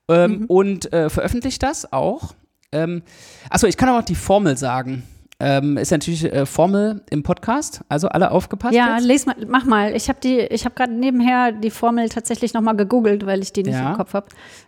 Ähm, 0.07 0.31
mhm. 0.31 0.45
Und 0.47 0.91
äh, 0.91 1.11
veröffentlicht 1.11 1.61
das 1.61 1.93
auch. 1.93 2.33
Ähm, 2.71 3.03
achso, 3.51 3.67
ich 3.67 3.77
kann 3.77 3.89
aber 3.89 3.99
auch 3.99 4.05
die 4.05 4.15
Formel 4.15 4.57
sagen. 4.57 5.03
Ähm, 5.43 5.77
ist 5.77 5.91
natürlich 5.91 6.23
äh, 6.25 6.45
Formel 6.45 7.01
im 7.09 7.23
Podcast, 7.23 7.81
also 7.89 8.07
alle 8.09 8.29
aufgepasst. 8.31 8.75
Ja, 8.75 8.97
jetzt. 8.97 9.05
les 9.05 9.25
mal, 9.25 9.35
mach 9.47 9.65
mal. 9.65 9.95
Ich 9.95 10.07
habe 10.07 10.19
die, 10.21 10.39
ich 10.39 10.65
habe 10.65 10.75
gerade 10.75 10.93
nebenher 10.93 11.51
die 11.51 11.71
Formel 11.71 12.09
tatsächlich 12.09 12.53
nochmal 12.53 12.75
gegoogelt, 12.75 13.25
weil 13.25 13.41
ich 13.41 13.51
die 13.51 13.63
nicht 13.63 13.73
ja. 13.73 13.91
im 13.91 13.97
Kopf 13.97 14.13
habe. 14.13 14.27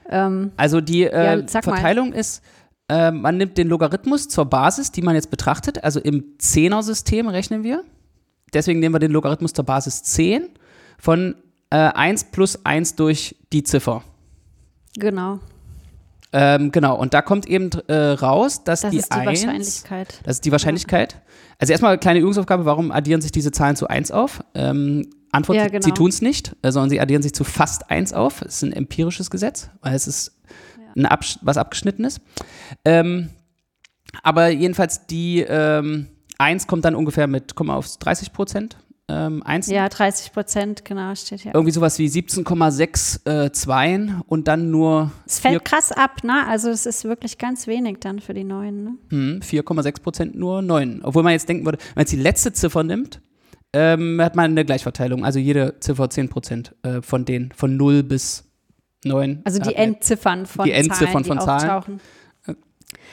Ähm, 0.10 0.52
also 0.58 0.82
die 0.82 1.04
äh, 1.04 1.40
ja, 1.40 1.48
Verteilung 1.62 2.10
mal. 2.10 2.20
ist 2.20 2.42
äh, 2.90 3.12
man 3.12 3.38
nimmt 3.38 3.58
den 3.58 3.70
Logarithmus 3.70 4.28
zur 4.28 4.46
Basis, 4.46 4.92
die 4.92 5.02
man 5.02 5.16
jetzt 5.16 5.32
betrachtet. 5.32 5.84
Also 5.84 6.00
im 6.00 6.38
Zehner-System 6.38 7.28
rechnen 7.28 7.64
wir. 7.64 7.84
Deswegen 8.54 8.80
nehmen 8.80 8.94
wir 8.94 9.00
den 9.00 9.12
Logarithmus 9.12 9.54
zur 9.54 9.66
Basis 9.66 10.04
10 10.04 10.50
von 11.00 11.36
äh, 11.70 11.76
1 11.78 12.26
plus 12.26 12.66
1 12.66 12.96
durch 12.96 13.36
die 13.52 13.64
Ziffer. 13.64 14.04
Genau. 14.96 15.40
Ähm, 16.36 16.72
genau, 16.72 16.98
und 16.98 17.14
da 17.14 17.22
kommt 17.22 17.46
eben 17.46 17.70
äh, 17.88 17.94
raus, 17.94 18.64
dass 18.64 18.82
das 18.82 18.92
die, 18.92 18.98
ist 18.98 19.14
die 19.14 19.20
1, 19.20 19.28
Wahrscheinlichkeit. 19.28 20.20
Das 20.24 20.38
ist 20.38 20.46
die 20.46 20.52
Wahrscheinlichkeit. 20.52 21.22
Also 21.60 21.72
erstmal 21.72 21.92
eine 21.92 22.00
kleine 22.00 22.20
Übungsaufgabe, 22.20 22.66
warum 22.66 22.92
addieren 22.92 23.22
sich 23.22 23.32
diese 23.32 23.52
Zahlen 23.52 23.76
zu 23.76 23.88
1 23.88 24.12
auf? 24.12 24.44
Ähm, 24.56 25.08
Antwort, 25.32 25.58
ja, 25.58 25.68
genau. 25.68 25.84
sie 25.84 25.92
tun 25.92 26.10
es 26.10 26.22
nicht, 26.22 26.56
äh, 26.64 26.72
sondern 26.72 26.90
sie 26.90 27.00
addieren 27.00 27.22
sich 27.22 27.34
zu 27.34 27.44
fast 27.44 27.90
1 27.92 28.14
auf. 28.14 28.40
Das 28.40 28.56
ist 28.56 28.64
ein 28.64 28.74
empirisches 28.74 29.30
Gesetz, 29.30 29.70
weil 29.82 29.94
es 29.94 30.08
ist 30.08 30.42
ein 30.96 31.06
Absch 31.06 31.38
was 31.42 31.58
abgeschnittenes. 31.58 32.20
Ähm, 32.84 33.30
aber 34.24 34.50
jedenfalls 34.50 35.06
die 35.06 35.42
ähm, 35.42 36.08
1 36.40 36.66
kommt 36.68 36.86
dann 36.86 36.96
ungefähr 36.96 37.28
mit, 37.28 37.56
komm 37.56 37.68
mal 37.68 37.76
auf 37.76 37.98
30 37.98 38.34
Prozent. 38.34 38.78
Ähm, 39.10 39.44
ja, 39.66 39.90
30 39.90 40.32
Prozent, 40.32 40.86
genau, 40.86 41.14
steht 41.16 41.42
hier. 41.42 41.54
Irgendwie 41.54 41.74
sowas 41.74 42.00
wie 42.00 42.08
17,62 42.08 44.10
äh, 44.10 44.14
und 44.28 44.48
dann 44.48 44.72
nur. 44.72 45.12
Es 45.26 45.40
fällt 45.40 45.66
krass 45.66 45.92
ab, 45.92 46.24
ne? 46.24 46.48
Also 46.48 46.70
es 46.70 46.86
ist 46.86 47.04
wirklich 47.04 47.38
ganz 47.38 47.68
wenig 47.68 47.98
dann 48.00 48.20
für 48.20 48.34
die 48.34 48.46
neuen, 48.46 48.84
ne? 48.84 48.92
Hm, 49.10 49.40
4,6 49.42 50.02
Prozent 50.02 50.36
nur 50.36 50.62
9. 50.62 51.02
Obwohl 51.04 51.24
man 51.24 51.34
jetzt 51.34 51.50
denken 51.50 51.66
würde, 51.66 51.80
wenn 51.80 51.96
man 51.96 52.02
jetzt 52.04 52.14
die 52.14 52.18
letzte 52.18 52.54
Ziffer 52.54 52.84
nimmt, 52.84 53.22
ähm, 53.74 54.22
hat 54.22 54.36
man 54.36 54.52
eine 54.52 54.64
Gleichverteilung. 54.64 55.26
Also 55.26 55.38
jede 55.38 55.80
Ziffer 55.82 56.10
10 56.10 56.30
Prozent 56.30 56.74
äh, 56.84 57.02
von 57.02 57.26
denen, 57.26 57.52
von 57.52 57.76
0 57.76 58.04
bis 58.04 58.46
9. 59.04 59.42
Also 59.44 59.60
die 59.60 59.76
Endziffern 59.76 60.46
von 60.46 60.66
die 60.66 60.72
Endziffern 60.72 61.08
Zahlen, 61.08 61.24
die 61.24 61.28
von 61.28 61.40
Zahlen. 61.42 62.00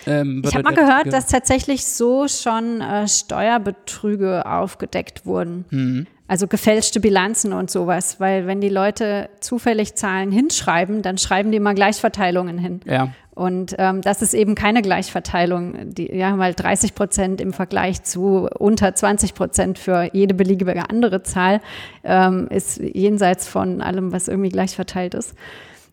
Ähm, 0.06 0.42
ich 0.44 0.54
habe 0.54 0.64
mal 0.64 0.74
gehört, 0.74 1.12
dass 1.12 1.26
tatsächlich 1.26 1.84
so 1.84 2.28
schon 2.28 2.80
äh, 2.80 3.06
Steuerbetrüge 3.08 4.46
aufgedeckt 4.46 5.26
wurden. 5.26 5.64
Mhm. 5.70 6.06
Also 6.28 6.46
gefälschte 6.46 7.00
Bilanzen 7.00 7.52
und 7.52 7.72
sowas, 7.72 8.20
weil 8.20 8.46
wenn 8.46 8.60
die 8.60 8.68
Leute 8.68 9.30
zufällig 9.40 9.96
Zahlen 9.96 10.30
hinschreiben, 10.30 11.02
dann 11.02 11.18
schreiben 11.18 11.50
die 11.50 11.56
immer 11.56 11.74
Gleichverteilungen 11.74 12.56
hin. 12.56 12.80
Ja. 12.84 13.12
Und 13.40 13.74
ähm, 13.78 14.02
das 14.02 14.22
ist 14.22 14.34
eben 14.34 14.54
keine 14.54 14.82
Gleichverteilung. 14.82 15.94
Die, 15.94 16.14
ja, 16.14 16.36
mal 16.36 16.52
30 16.54 16.94
Prozent 16.94 17.40
im 17.40 17.52
Vergleich 17.52 18.02
zu 18.02 18.48
unter 18.58 18.94
20 18.94 19.34
Prozent 19.34 19.78
für 19.78 20.10
jede 20.12 20.34
beliebige 20.34 20.90
andere 20.90 21.22
Zahl 21.22 21.60
ähm, 22.04 22.48
ist 22.50 22.78
jenseits 22.78 23.48
von 23.48 23.80
allem, 23.80 24.12
was 24.12 24.28
irgendwie 24.28 24.50
gleich 24.50 24.76
verteilt 24.76 25.14
ist. 25.14 25.34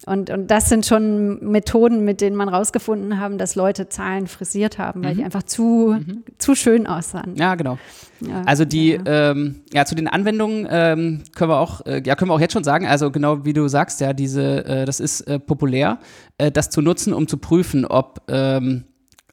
Und, 0.05 0.29
und 0.29 0.47
das 0.51 0.69
sind 0.69 0.85
schon 0.85 1.39
Methoden, 1.51 2.05
mit 2.05 2.21
denen 2.21 2.35
man 2.35 2.49
rausgefunden 2.49 3.19
haben, 3.19 3.37
dass 3.37 3.55
Leute 3.55 3.89
Zahlen 3.89 4.27
frisiert 4.27 4.77
haben, 4.77 5.03
weil 5.03 5.13
mhm. 5.13 5.17
die 5.17 5.23
einfach 5.23 5.43
zu, 5.43 5.95
mhm. 5.97 6.23
zu 6.37 6.55
schön 6.55 6.85
aussahen. 6.85 7.35
Ja, 7.35 7.55
genau. 7.55 7.79
Ja, 8.21 8.43
also 8.43 8.63
die, 8.63 8.91
ja. 8.91 9.31
Ähm, 9.31 9.61
ja, 9.73 9.85
zu 9.85 9.95
den 9.95 10.07
Anwendungen 10.07 10.67
ähm, 10.69 11.23
können 11.35 11.49
wir 11.49 11.59
auch, 11.59 11.85
äh, 11.85 12.01
ja, 12.05 12.15
können 12.15 12.29
wir 12.29 12.35
auch 12.35 12.39
jetzt 12.39 12.53
schon 12.53 12.63
sagen, 12.63 12.85
also 12.85 13.11
genau 13.11 13.45
wie 13.45 13.53
du 13.53 13.67
sagst, 13.67 13.99
ja, 14.01 14.13
diese, 14.13 14.65
äh, 14.65 14.85
das 14.85 14.99
ist 14.99 15.21
äh, 15.21 15.39
populär, 15.39 15.99
äh, 16.37 16.51
das 16.51 16.69
zu 16.69 16.81
nutzen, 16.81 17.13
um 17.13 17.27
zu 17.27 17.37
prüfen, 17.37 17.85
ob 17.85 18.21
ähm, 18.27 18.85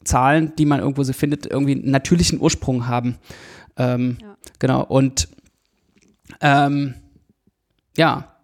Zahlen, 0.03 0.53
die 0.57 0.65
man 0.65 0.79
irgendwo 0.79 1.03
so 1.03 1.13
findet, 1.13 1.45
irgendwie 1.45 1.73
einen 1.73 1.91
natürlichen 1.91 2.39
Ursprung 2.39 2.87
haben. 2.87 3.17
Ähm, 3.77 4.17
ja. 4.21 4.35
Genau, 4.59 4.83
und 4.83 5.27
ähm, 6.41 6.95
ja, 7.97 8.34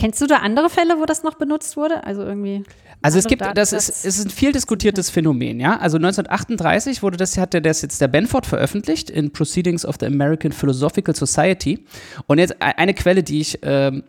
Kennst 0.00 0.22
du 0.22 0.26
da 0.26 0.36
andere 0.36 0.70
Fälle, 0.70 0.98
wo 0.98 1.04
das 1.04 1.24
noch 1.24 1.34
benutzt 1.34 1.76
wurde? 1.76 2.04
Also 2.04 2.22
irgendwie. 2.22 2.62
Also 3.02 3.18
es 3.18 3.26
gibt, 3.26 3.42
das 3.54 3.74
ist, 3.74 3.90
es 3.90 4.18
ist 4.18 4.24
ein 4.24 4.30
viel 4.30 4.50
diskutiertes 4.50 5.10
Phänomen, 5.10 5.60
ja. 5.60 5.78
Also 5.78 5.98
1938 5.98 7.02
wurde 7.02 7.18
das, 7.18 7.36
hatte 7.36 7.60
das 7.60 7.82
jetzt 7.82 8.00
der 8.00 8.08
Benford 8.08 8.46
veröffentlicht 8.46 9.10
in 9.10 9.30
Proceedings 9.30 9.84
of 9.84 9.96
the 10.00 10.06
American 10.06 10.52
Philosophical 10.52 11.14
Society. 11.14 11.84
Und 12.26 12.38
jetzt 12.38 12.52
e-, 12.52 12.72
eine 12.78 12.94
Quelle, 12.94 13.22
die 13.22 13.42
ich 13.42 13.58
ähm, 13.60 14.04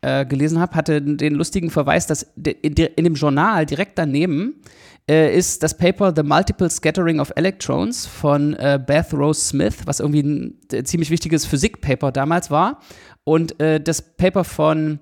äh, 0.00 0.24
gelesen 0.24 0.60
habe, 0.60 0.76
hatte 0.76 1.02
den 1.02 1.34
lustigen 1.34 1.70
Verweis, 1.70 2.06
dass 2.06 2.22
in 2.36 2.74
dem 2.76 3.14
Journal 3.14 3.66
direkt 3.66 3.98
daneben 3.98 4.62
äh, 5.10 5.36
ist 5.36 5.64
das 5.64 5.76
Paper 5.76 6.12
The 6.14 6.22
Multiple 6.22 6.70
Scattering 6.70 7.18
of 7.18 7.32
Electrons 7.34 8.06
von 8.06 8.54
äh, 8.54 8.78
Beth 8.84 9.12
Rose 9.12 9.40
Smith, 9.40 9.78
was 9.86 9.98
irgendwie 9.98 10.22
ein 10.22 10.60
äh, 10.72 10.84
ziemlich 10.84 11.10
wichtiges 11.10 11.46
Physikpaper 11.46 12.12
damals 12.12 12.48
war. 12.48 12.78
Und 13.24 13.60
äh, 13.60 13.80
das 13.80 14.02
Paper 14.02 14.44
von 14.44 15.00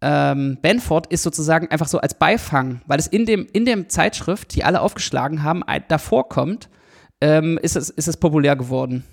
ähm, 0.00 0.58
Benford 0.62 1.08
ist 1.08 1.22
sozusagen 1.22 1.68
einfach 1.68 1.88
so 1.88 1.98
als 1.98 2.14
Beifang, 2.14 2.82
weil 2.86 2.98
es 2.98 3.06
in 3.06 3.26
dem, 3.26 3.46
in 3.52 3.64
dem 3.64 3.88
Zeitschrift, 3.88 4.54
die 4.54 4.64
alle 4.64 4.80
aufgeschlagen 4.80 5.42
haben, 5.42 5.62
davor 5.88 6.28
kommt, 6.28 6.68
ähm, 7.20 7.58
ist, 7.62 7.76
es, 7.76 7.90
ist 7.90 8.08
es 8.08 8.16
populär 8.16 8.54
geworden. 8.56 9.04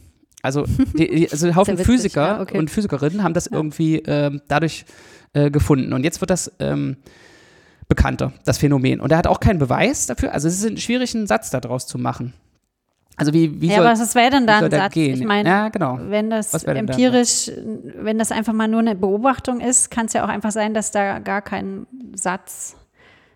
Also, 0.43 0.65
die, 0.97 1.27
also 1.31 1.47
ein 1.47 1.55
Haufen 1.55 1.77
Physiker 1.77 2.27
ja, 2.27 2.41
okay. 2.41 2.57
und 2.57 2.69
Physikerinnen 2.69 3.23
haben 3.23 3.33
das 3.33 3.45
ja. 3.45 3.53
irgendwie 3.53 3.97
ähm, 4.05 4.41
dadurch 4.47 4.85
äh, 5.33 5.49
gefunden. 5.49 5.91
Und 5.91 6.03
jetzt 6.03 6.21
wird 6.21 6.29
das 6.29 6.51
ähm, 6.59 6.97
bekannter, 7.87 8.33
das 8.45 8.59
Phänomen. 8.59 8.99
Und 8.99 9.11
er 9.11 9.17
hat 9.17 9.27
auch 9.27 9.39
keinen 9.39 9.59
Beweis 9.59 10.05
dafür. 10.05 10.33
Also 10.33 10.47
es 10.47 10.63
ist 10.63 10.81
schwierig, 10.81 11.15
einen 11.15 11.25
Satz 11.25 11.49
daraus 11.49 11.87
zu 11.87 11.97
machen. 11.97 12.33
Also 13.17 13.33
wie, 13.33 13.61
wie 13.61 13.67
ja, 13.67 13.77
soll, 13.77 13.87
aber 13.87 13.99
was 13.99 14.15
wäre 14.15 14.31
denn 14.31 14.45
da 14.45 14.59
ein 14.59 14.71
Satz? 14.71 14.93
Gehen? 14.93 15.15
Ich 15.15 15.25
meine, 15.25 15.47
ja, 15.47 15.69
genau. 15.69 15.99
wenn 16.01 16.29
das 16.29 16.53
empirisch, 16.65 17.49
wenn 17.99 18.17
das 18.17 18.31
einfach 18.31 18.51
mal 18.51 18.67
nur 18.67 18.81
eine 18.81 18.95
Beobachtung 18.95 19.61
ist, 19.61 19.89
kann 19.89 20.07
es 20.07 20.13
ja 20.13 20.25
auch 20.25 20.29
einfach 20.29 20.51
sein, 20.51 20.73
dass 20.73 20.91
da 20.91 21.19
gar 21.19 21.41
kein 21.41 21.87
Satz 22.13 22.75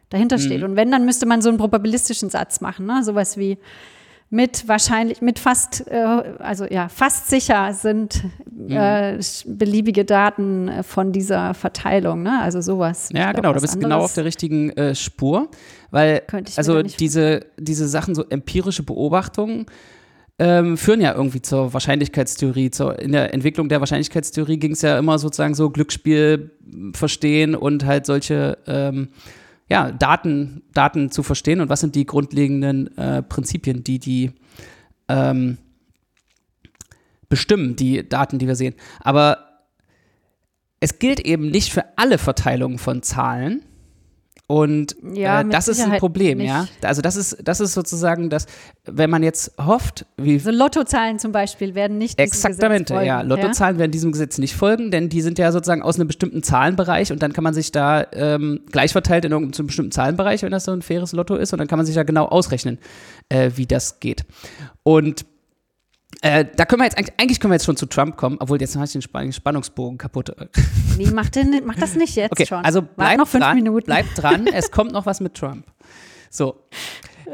dahinter 0.09 0.37
mhm. 0.37 0.41
steht. 0.41 0.63
Und 0.63 0.75
wenn, 0.75 0.91
dann 0.91 1.05
müsste 1.05 1.25
man 1.25 1.41
so 1.41 1.49
einen 1.49 1.57
probabilistischen 1.57 2.29
Satz 2.29 2.59
machen, 2.59 2.85
ne? 2.85 3.03
Sowas 3.03 3.37
wie 3.37 3.57
mit 4.29 4.67
wahrscheinlich, 4.67 5.21
mit 5.21 5.39
fast, 5.39 5.87
äh, 5.87 5.97
also 6.39 6.65
ja, 6.65 6.87
fast 6.87 7.29
sicher 7.29 7.73
sind 7.73 8.23
äh, 8.69 9.13
mhm. 9.13 9.19
beliebige 9.45 10.05
Daten 10.05 10.83
von 10.83 11.11
dieser 11.11 11.53
Verteilung, 11.53 12.23
ne? 12.23 12.39
Also 12.41 12.61
sowas. 12.61 13.09
Ja, 13.13 13.31
genau, 13.31 13.53
du 13.53 13.61
bist 13.61 13.73
anderes. 13.73 13.91
genau 13.91 14.03
auf 14.03 14.13
der 14.13 14.25
richtigen 14.25 14.69
äh, 14.71 14.93
Spur, 14.93 15.49
weil 15.89 16.21
also 16.55 16.83
diese, 16.83 17.47
diese 17.57 17.87
Sachen, 17.87 18.13
so 18.13 18.23
empirische 18.29 18.83
Beobachtungen, 18.83 19.65
ähm, 20.39 20.77
führen 20.77 21.01
ja 21.01 21.13
irgendwie 21.13 21.41
zur 21.41 21.73
Wahrscheinlichkeitstheorie. 21.73 22.71
Zur, 22.71 22.97
in 22.99 23.11
der 23.11 23.33
Entwicklung 23.33 23.67
der 23.67 23.81
Wahrscheinlichkeitstheorie 23.81 24.57
ging 24.57 24.71
es 24.71 24.81
ja 24.81 24.97
immer 24.97 25.19
sozusagen 25.19 25.53
so 25.53 25.69
Glücksspiel 25.69 26.51
verstehen 26.93 27.55
und 27.55 27.85
halt 27.85 28.05
solche 28.05 28.57
ähm, 28.65 29.09
ja, 29.69 29.91
Daten, 29.91 30.63
Daten 30.73 31.11
zu 31.11 31.23
verstehen 31.23 31.61
und 31.61 31.69
was 31.69 31.81
sind 31.81 31.95
die 31.95 32.05
grundlegenden 32.05 32.95
äh, 32.97 33.21
Prinzipien, 33.21 33.83
die 33.83 33.99
die 33.99 34.31
ähm, 35.07 35.57
bestimmen, 37.29 37.75
die 37.75 38.07
Daten, 38.07 38.39
die 38.39 38.47
wir 38.47 38.55
sehen. 38.55 38.75
Aber 38.99 39.65
es 40.79 40.97
gilt 40.99 41.19
eben 41.19 41.51
nicht 41.51 41.71
für 41.71 41.85
alle 41.97 42.17
Verteilungen 42.17 42.79
von 42.79 43.03
Zahlen, 43.03 43.63
und 44.49 44.95
ja, 45.13 45.41
äh, 45.41 45.45
das 45.47 45.67
ist 45.67 45.79
ein 45.79 45.99
Problem, 45.99 46.39
nicht. 46.39 46.47
ja. 46.47 46.67
Also 46.81 47.03
das 47.03 47.15
ist, 47.15 47.37
das 47.43 47.59
ist 47.59 47.75
sozusagen 47.75 48.31
das, 48.31 48.47
wenn 48.83 49.11
man 49.11 49.21
jetzt 49.21 49.53
hofft, 49.63 50.07
wie. 50.17 50.39
So 50.39 50.49
Lottozahlen 50.49 51.19
zum 51.19 51.31
Beispiel 51.31 51.75
werden 51.75 51.99
nicht 51.99 52.19
Exaktamente, 52.19 52.95
ja. 52.95 53.21
Lottozahlen 53.21 53.75
ja? 53.75 53.81
werden 53.81 53.91
diesem 53.91 54.11
Gesetz 54.11 54.39
nicht 54.39 54.55
folgen, 54.55 54.89
denn 54.89 55.07
die 55.07 55.21
sind 55.21 55.37
ja 55.37 55.51
sozusagen 55.51 55.83
aus 55.83 55.97
einem 55.97 56.07
bestimmten 56.07 56.41
Zahlenbereich 56.41 57.11
und 57.11 57.21
dann 57.21 57.31
kann 57.31 57.43
man 57.43 57.53
sich 57.53 57.71
da 57.71 58.07
ähm, 58.11 58.61
gleich 58.71 58.91
verteilt 58.91 59.23
in 59.23 59.33
irgendeinem 59.33 59.67
bestimmten 59.67 59.91
Zahlenbereich, 59.91 60.41
wenn 60.41 60.51
das 60.51 60.63
so 60.63 60.71
ein 60.71 60.81
faires 60.81 61.11
Lotto 61.11 61.35
ist, 61.35 61.53
und 61.53 61.59
dann 61.59 61.67
kann 61.67 61.77
man 61.77 61.85
sich 61.85 61.93
ja 61.93 62.01
genau 62.01 62.25
ausrechnen, 62.25 62.79
äh, 63.29 63.51
wie 63.53 63.67
das 63.67 63.99
geht. 63.99 64.25
Und 64.81 65.27
äh, 66.21 66.45
da 66.55 66.65
können 66.65 66.81
wir 66.81 66.85
jetzt 66.85 66.97
eigentlich, 66.97 67.13
eigentlich 67.17 67.39
können 67.39 67.51
wir 67.51 67.55
jetzt 67.55 67.65
schon 67.65 67.77
zu 67.77 67.85
Trump 67.85 68.17
kommen, 68.17 68.37
obwohl 68.39 68.59
jetzt 68.59 68.75
habe 68.75 68.85
ich 68.85 68.91
den 68.91 69.01
Spannungsbogen 69.01 69.97
kaputt. 69.97 70.35
Nee, 70.97 71.11
mach, 71.13 71.29
den, 71.29 71.61
mach 71.63 71.77
das 71.77 71.95
nicht 71.95 72.17
jetzt 72.17 72.33
okay, 72.33 72.45
schon. 72.45 72.65
Also 72.65 72.81
bleib 72.81 73.17
noch 73.17 73.27
fünf 73.27 73.41
dran, 73.41 73.55
Minuten. 73.55 73.85
Bleib 73.85 74.05
dran, 74.15 74.47
es 74.47 74.69
kommt 74.71 74.91
noch 74.91 75.05
was 75.05 75.21
mit 75.21 75.33
Trump. 75.33 75.65
So. 76.29 76.61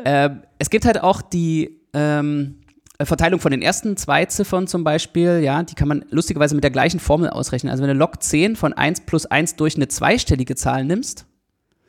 Äh, 0.04 0.30
es 0.60 0.70
gibt 0.70 0.86
halt 0.86 1.02
auch 1.02 1.24
die 1.24 1.82
ähm, 1.94 2.60
Verteilung 3.02 3.40
von 3.40 3.50
den 3.50 3.64
ersten 3.64 3.98
zwei 3.98 4.26
Ziffern 4.26 4.68
zum 4.68 4.84
Beispiel, 4.84 5.40
ja, 5.44 5.64
die 5.64 5.74
kann 5.74 5.88
man 5.88 6.06
lustigerweise 6.12 6.54
mit 6.54 6.64
der 6.64 6.70
gleichen 6.70 7.00
Formel 7.00 7.32
ausrechnen. 7.32 7.72
Also 7.72 7.82
wenn 7.82 7.90
du 7.90 7.96
log 7.96 8.22
10 8.22 8.56
von 8.56 8.74
1 8.74 9.02
plus 9.02 9.26
1 9.26 9.56
durch 9.56 9.76
eine 9.78 9.88
zweistellige 9.88 10.56
Zahl 10.56 10.86
nimmst, 10.86 11.26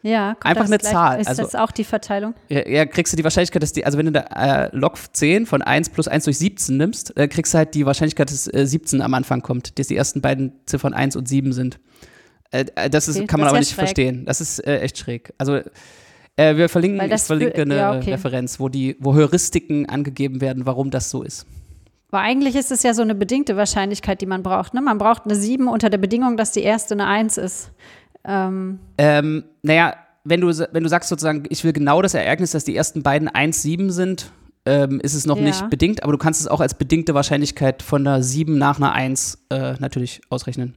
ja, 0.03 0.37
einfach 0.43 0.67
eine 0.67 0.79
gleich, 0.79 0.93
Zahl. 0.93 1.21
Ist 1.21 1.27
also, 1.27 1.43
das 1.43 1.55
auch 1.55 1.71
die 1.71 1.85
Verteilung? 1.85 2.35
Ja, 2.49 2.69
ja, 2.69 2.87
kriegst 2.87 3.13
du 3.13 3.17
die 3.17 3.25
Wahrscheinlichkeit, 3.25 3.63
dass 3.63 3.73
die, 3.73 3.85
also 3.85 3.99
wenn 3.99 4.07
du 4.07 4.13
da 4.13 4.67
äh, 4.67 4.77
Log 4.77 4.99
10 5.13 5.47
von 5.47 5.63
1 5.63 5.91
plus 5.91 6.07
1 6.07 6.25
durch 6.25 6.39
17 6.39 6.77
nimmst, 6.77 7.17
äh, 7.17 7.27
kriegst 7.29 7.55
du 7.55 7.59
halt 7.59 7.75
die 7.75 7.87
Wahrscheinlichkeit, 7.87 8.31
dass 8.31 8.53
äh, 8.53 8.67
17 8.67 9.03
am 9.03 9.15
Anfang 9.15 9.43
kommt, 9.43 9.79
dass 9.79 9.89
die 9.89 9.97
ersten 9.97 10.21
beiden 10.21 10.53
Ziffern 10.67 10.95
1 10.95 11.17
und 11.17 11.29
7 11.29 11.53
sind. 11.53 11.81
Äh, 12.51 12.67
äh, 12.77 12.91
das 12.91 13.09
ist, 13.09 13.17
okay, 13.17 13.27
kann 13.27 13.41
man 13.41 13.49
aber 13.49 13.59
nicht 13.59 13.71
schräg. 13.71 13.87
verstehen. 13.87 14.25
Das 14.27 14.41
ist 14.41 14.61
äh, 14.61 14.81
echt 14.81 14.99
schräg. 14.99 15.33
Also 15.39 15.61
wir 16.39 16.69
verlinken, 16.69 17.11
ich 17.11 17.23
verlinke 17.23 17.63
eine 17.63 17.77
ja, 17.77 17.97
okay. 17.97 18.11
Referenz, 18.11 18.61
wo 18.61 18.69
die, 18.69 18.99
wo 19.01 19.15
Heuristiken 19.15 19.89
angegeben 19.89 20.43
werden, 20.43 20.67
warum 20.67 20.91
das 20.91 21.09
so 21.09 21.23
ist. 21.23 21.47
Aber 22.11 22.21
eigentlich 22.21 22.55
ist 22.57 22.71
es 22.71 22.83
ja 22.83 22.93
so 22.93 23.01
eine 23.01 23.15
bedingte 23.15 23.57
Wahrscheinlichkeit, 23.57 24.21
die 24.21 24.27
man 24.27 24.43
braucht. 24.43 24.75
Ne? 24.75 24.83
Man 24.83 24.99
braucht 24.99 25.25
eine 25.25 25.35
7 25.35 25.67
unter 25.67 25.89
der 25.89 25.97
Bedingung, 25.97 26.37
dass 26.37 26.53
die 26.53 26.61
erste 26.61 26.93
eine 26.93 27.07
1 27.07 27.39
ist. 27.39 27.73
Ähm, 28.27 28.81
ähm, 28.99 29.45
naja, 29.63 29.95
wenn 30.25 30.41
du, 30.41 30.49
wenn 30.49 30.83
du 30.83 30.89
sagst 30.89 31.09
sozusagen, 31.09 31.45
ich 31.49 31.63
will 31.65 31.73
genau 31.73 32.03
das 32.03 32.15
Ereignis, 32.15 32.51
dass 32.51 32.65
die 32.65 32.77
ersten 32.77 33.03
beiden 33.03 33.29
1,7 33.29 33.91
sind, 33.91 34.33
ähm, 34.65 35.01
ist 35.01 35.15
es 35.15 35.27
noch 35.27 35.37
ja. 35.37 35.45
nicht 35.45 35.71
bedingt, 35.71 36.03
aber 36.03 36.13
du 36.13 36.19
kannst 36.19 36.41
es 36.41 36.49
auch 36.49 36.61
als 36.61 36.75
bedingte 36.75 37.15
Wahrscheinlichkeit 37.15 37.83
von 37.83 38.07
einer 38.07 38.23
7 38.23 38.59
nach 38.59 38.79
einer 38.79 38.93
1 38.93 39.39
äh, 39.51 39.75
natürlich 39.79 40.21
ausrechnen. 40.29 40.75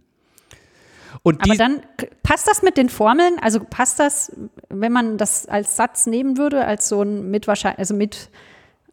Und 1.23 1.41
aber 1.43 1.55
dann 1.55 1.81
passt 2.21 2.47
das 2.47 2.61
mit 2.61 2.77
den 2.77 2.87
Formeln? 2.89 3.37
Also 3.41 3.59
passt 3.59 3.99
das, 3.99 4.31
wenn 4.69 4.91
man 4.91 5.17
das 5.17 5.47
als 5.47 5.75
Satz 5.75 6.05
nehmen 6.05 6.37
würde, 6.37 6.65
als 6.65 6.87
so 6.87 7.01
ein 7.01 7.31
mit 7.31 7.47
wahrscheinlich, 7.47 7.79
also 7.79 7.95
mit 7.95 8.29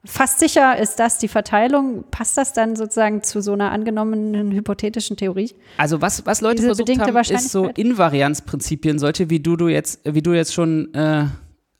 fast 0.07 0.39
sicher 0.39 0.79
ist 0.79 0.97
das 0.97 1.19
die 1.19 1.29
Verteilung. 1.29 2.05
Passt 2.11 2.37
das 2.37 2.53
dann 2.53 2.77
sozusagen 2.77 3.23
zu 3.23 3.43
so 3.43 3.53
einer 3.53 3.71
angenommenen 3.71 4.53
hypothetischen 4.53 5.17
Theorie? 5.17 5.53
Also 5.77 6.01
was, 6.01 6.25
was 6.27 6.41
Leute 6.41 6.57
Diese 6.57 6.75
versucht 6.75 6.99
haben, 6.99 7.17
ist 7.17 7.51
so 7.51 7.67
Invarianzprinzipien, 7.67 8.99
solche 8.99 9.31
wie 9.31 9.41
du, 9.41 9.57
du 9.57 9.69
jetzt, 9.69 10.01
wie 10.05 10.23
du 10.23 10.33
jetzt 10.33 10.55
schon 10.55 10.95
äh, 10.95 11.27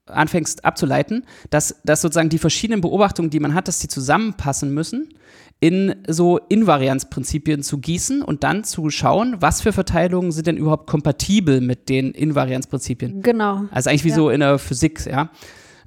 anfängst 0.07 0.65
abzuleiten, 0.65 1.25
dass, 1.51 1.81
dass 1.85 2.01
sozusagen 2.01 2.29
die 2.29 2.39
verschiedenen 2.39 2.81
Beobachtungen, 2.81 3.31
die 3.31 3.41
man 3.41 3.55
hat, 3.55 3.69
dass 3.69 3.79
die 3.79 3.89
zusammenpassen 3.89 4.73
müssen, 4.73 5.09
in 5.59 5.95
so 6.07 6.39
Invarianzprinzipien 6.39 7.63
zu 7.63 7.79
gießen 7.79 8.23
und 8.23 8.45
dann 8.45 8.63
zu 8.63 8.91
schauen, 8.91 9.37
was 9.41 9.63
für 9.63 9.73
Verteilungen 9.73 10.31
sind 10.31 10.47
denn 10.47 10.57
überhaupt 10.59 10.87
kompatibel 10.87 11.61
mit 11.61 11.89
den 11.89 12.11
Invarianzprinzipien. 12.13 13.23
Genau. 13.23 13.65
Also 13.71 13.89
eigentlich 13.89 14.05
wie 14.05 14.11
ja. 14.11 14.15
so 14.15 14.31
in 14.31 14.41
der 14.41 14.59
Physik, 14.59 15.07
ja. 15.07 15.31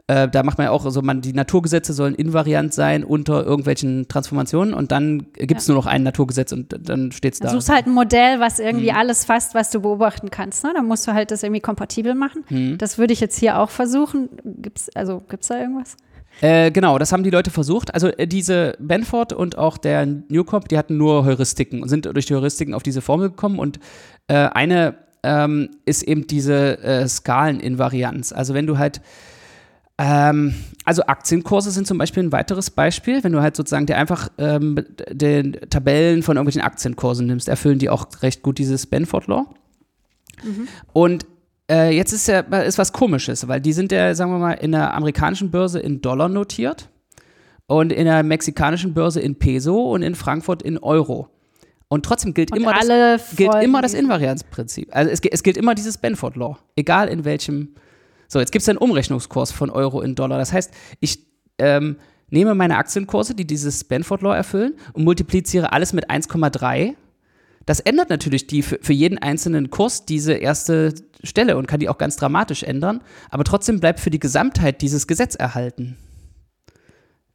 Äh, 0.09 0.27
da 0.27 0.41
macht 0.41 0.57
man 0.57 0.65
ja 0.65 0.71
auch 0.71 0.89
so, 0.89 1.03
man, 1.03 1.21
die 1.21 1.33
Naturgesetze 1.33 1.93
sollen 1.93 2.15
invariant 2.15 2.73
sein 2.73 3.03
unter 3.03 3.45
irgendwelchen 3.45 4.07
Transformationen 4.07 4.73
und 4.73 4.91
dann 4.91 5.27
gibt 5.33 5.61
es 5.61 5.67
ja. 5.67 5.73
nur 5.73 5.83
noch 5.83 5.85
ein 5.85 6.01
Naturgesetz 6.01 6.51
und 6.51 6.75
dann 6.89 7.11
steht 7.11 7.33
es 7.33 7.39
da. 7.39 7.49
Du 7.49 7.53
suchst 7.53 7.69
halt 7.69 7.85
ein 7.85 7.93
Modell, 7.93 8.39
was 8.39 8.57
irgendwie 8.57 8.89
mhm. 8.89 8.97
alles 8.97 9.25
fasst, 9.25 9.53
was 9.53 9.69
du 9.69 9.81
beobachten 9.81 10.31
kannst. 10.31 10.63
Ne? 10.63 10.71
Dann 10.73 10.87
musst 10.87 11.07
du 11.07 11.13
halt 11.13 11.29
das 11.29 11.43
irgendwie 11.43 11.61
kompatibel 11.61 12.15
machen. 12.15 12.43
Mhm. 12.49 12.79
Das 12.79 12.97
würde 12.97 13.13
ich 13.13 13.19
jetzt 13.19 13.37
hier 13.37 13.59
auch 13.59 13.69
versuchen. 13.69 14.29
Gibt's, 14.43 14.89
also 14.95 15.21
gibt 15.29 15.43
es 15.43 15.49
da 15.49 15.59
irgendwas? 15.59 15.95
Äh, 16.41 16.71
genau, 16.71 16.97
das 16.97 17.11
haben 17.11 17.21
die 17.21 17.29
Leute 17.29 17.51
versucht. 17.51 17.93
Also 17.93 18.07
äh, 18.07 18.25
diese 18.25 18.77
Benford 18.79 19.31
und 19.31 19.59
auch 19.59 19.77
der 19.77 20.07
Newcomb, 20.07 20.69
die 20.69 20.79
hatten 20.79 20.97
nur 20.97 21.23
Heuristiken 21.23 21.83
und 21.83 21.89
sind 21.89 22.05
durch 22.05 22.25
die 22.25 22.33
Heuristiken 22.33 22.73
auf 22.73 22.81
diese 22.81 23.03
Formel 23.03 23.29
gekommen. 23.29 23.59
Und 23.59 23.79
äh, 24.27 24.33
eine 24.33 24.95
ähm, 25.21 25.69
ist 25.85 26.01
eben 26.01 26.25
diese 26.25 26.79
äh, 26.79 27.07
Skaleninvarianz. 27.07 28.33
Also 28.33 28.55
wenn 28.55 28.65
du 28.65 28.79
halt 28.79 29.01
ähm, 30.01 30.55
also 30.85 31.03
Aktienkurse 31.03 31.71
sind 31.71 31.85
zum 31.85 31.97
Beispiel 31.97 32.23
ein 32.23 32.31
weiteres 32.31 32.69
Beispiel. 32.69 33.21
Wenn 33.21 33.33
du 33.33 33.41
halt 33.41 33.57
sozusagen 33.57 33.85
dir 33.85 33.97
einfach 33.97 34.29
ähm, 34.37 34.85
den 35.11 35.57
Tabellen 35.69 36.23
von 36.23 36.37
irgendwelchen 36.37 36.61
Aktienkursen 36.61 37.27
nimmst, 37.27 37.49
erfüllen 37.49 37.79
die 37.79 37.89
auch 37.89 38.07
recht 38.21 38.41
gut 38.41 38.59
dieses 38.59 38.87
Benford 38.87 39.27
Law. 39.27 39.45
Mhm. 40.41 40.69
Und 40.93 41.25
äh, 41.69 41.93
jetzt 41.93 42.13
ist 42.13 42.29
ja 42.29 42.39
ist 42.39 42.77
was 42.77 42.93
Komisches, 42.93 43.49
weil 43.49 43.59
die 43.59 43.73
sind 43.73 43.91
ja, 43.91 44.15
sagen 44.15 44.31
wir 44.31 44.39
mal, 44.39 44.53
in 44.53 44.71
der 44.71 44.93
amerikanischen 44.93 45.51
Börse 45.51 45.81
in 45.81 45.99
Dollar 45.99 46.29
notiert 46.29 46.87
und 47.67 47.91
in 47.91 48.05
der 48.05 48.23
mexikanischen 48.23 48.93
Börse 48.93 49.19
in 49.19 49.35
Peso 49.35 49.91
und 49.91 50.01
in 50.01 50.15
Frankfurt 50.15 50.61
in 50.61 50.77
Euro. 50.77 51.27
Und 51.89 52.05
trotzdem 52.05 52.33
gilt, 52.33 52.55
immer 52.55 52.73
das, 52.73 53.35
gilt 53.35 53.53
immer 53.61 53.81
das 53.81 53.93
Invarianzprinzip. 53.93 54.95
Also 54.95 55.11
es, 55.11 55.19
es 55.19 55.43
gilt 55.43 55.57
immer 55.57 55.75
dieses 55.75 55.97
Benford 55.97 56.37
Law, 56.37 56.57
egal 56.77 57.09
in 57.09 57.25
welchem. 57.25 57.75
So, 58.29 58.39
jetzt 58.39 58.51
gibt 58.51 58.61
es 58.61 58.69
einen 58.69 58.77
Umrechnungskurs 58.77 59.51
von 59.51 59.71
Euro 59.71 60.01
in 60.01 60.15
Dollar. 60.15 60.37
Das 60.37 60.53
heißt, 60.53 60.71
ich 60.99 61.19
ähm, 61.57 61.97
nehme 62.29 62.53
meine 62.55 62.77
Aktienkurse, 62.77 63.33
die 63.33 63.45
dieses 63.45 63.83
Benford 63.83 64.21
Law 64.21 64.35
erfüllen, 64.35 64.75
und 64.93 65.03
multipliziere 65.03 65.73
alles 65.73 65.93
mit 65.93 66.09
1,3. 66.09 66.93
Das 67.65 67.79
ändert 67.79 68.09
natürlich 68.09 68.47
die 68.47 68.61
für, 68.61 68.79
für 68.81 68.93
jeden 68.93 69.17
einzelnen 69.17 69.71
Kurs 69.71 70.05
diese 70.05 70.33
erste 70.33 70.93
Stelle 71.23 71.57
und 71.57 71.67
kann 71.67 71.79
die 71.79 71.89
auch 71.89 71.97
ganz 71.97 72.15
dramatisch 72.15 72.63
ändern. 72.63 73.01
Aber 73.31 73.43
trotzdem 73.43 73.79
bleibt 73.79 73.99
für 73.99 74.11
die 74.11 74.19
Gesamtheit 74.19 74.81
dieses 74.81 75.07
Gesetz 75.07 75.35
erhalten. 75.35 75.97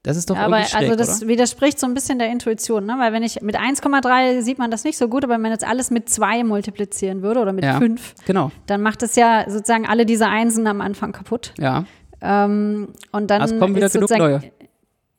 Das 0.05 0.19
ist 0.19 0.29
doch 0.29 0.37
aber 0.37 0.63
schräg, 0.65 0.83
also 0.83 0.97
das 0.97 1.23
oder? 1.23 1.29
widerspricht 1.29 1.81
so 1.81 1.87
ein 1.87 1.95
bisschen 1.95 2.19
der 2.19 2.29
Intuition, 2.29 2.85
ne? 2.85 2.97
Weil 2.99 3.15
wenn 3.15 3.23
ich 3.23 3.41
mit 3.41 3.57
1,3 3.59 4.43
sieht 4.43 4.59
man 4.59 4.71
das 4.71 4.85
nicht 4.85 4.99
so 4.99 5.09
gut, 5.09 5.25
aber 5.25 5.35
wenn 5.35 5.41
man 5.41 5.51
jetzt 5.51 5.67
alles 5.67 5.91
mit 5.91 6.11
2 6.11 6.45
multiplizieren 6.45 7.23
würde 7.23 7.41
oder 7.41 7.55
mit 7.55 7.65
ja, 7.65 7.79
5, 7.79 8.15
genau. 8.27 8.51
dann 8.67 8.83
macht 8.83 9.03
es 9.03 9.17
ja 9.17 9.47
sozusagen 9.49 9.87
alle 9.87 10.05
diese 10.05 10.29
Einsen 10.29 10.67
am 10.67 10.83
Anfang 10.83 11.13
kaputt. 11.13 11.55
Ja. 11.59 11.85
Ähm, 12.21 12.89
und 13.13 13.31
dann 13.31 13.43
es 13.43 13.59
kommen 13.59 13.75
wieder 13.75 13.89
genug 13.89 14.11
neue. 14.11 14.43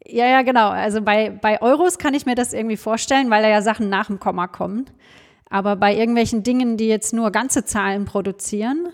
Ja, 0.05 0.27
ja, 0.27 0.43
genau. 0.43 0.69
Also 0.69 1.01
bei, 1.01 1.31
bei 1.31 1.59
Euros 1.63 1.97
kann 1.97 2.13
ich 2.13 2.27
mir 2.27 2.35
das 2.35 2.53
irgendwie 2.53 2.77
vorstellen, 2.77 3.31
weil 3.31 3.41
da 3.41 3.49
ja 3.49 3.63
Sachen 3.63 3.89
nach 3.89 4.05
dem 4.05 4.19
Komma 4.19 4.45
kommen. 4.45 4.85
Aber 5.49 5.75
bei 5.75 5.95
irgendwelchen 5.95 6.43
Dingen, 6.43 6.77
die 6.77 6.87
jetzt 6.87 7.11
nur 7.11 7.31
ganze 7.31 7.65
Zahlen 7.65 8.05
produzieren, 8.05 8.89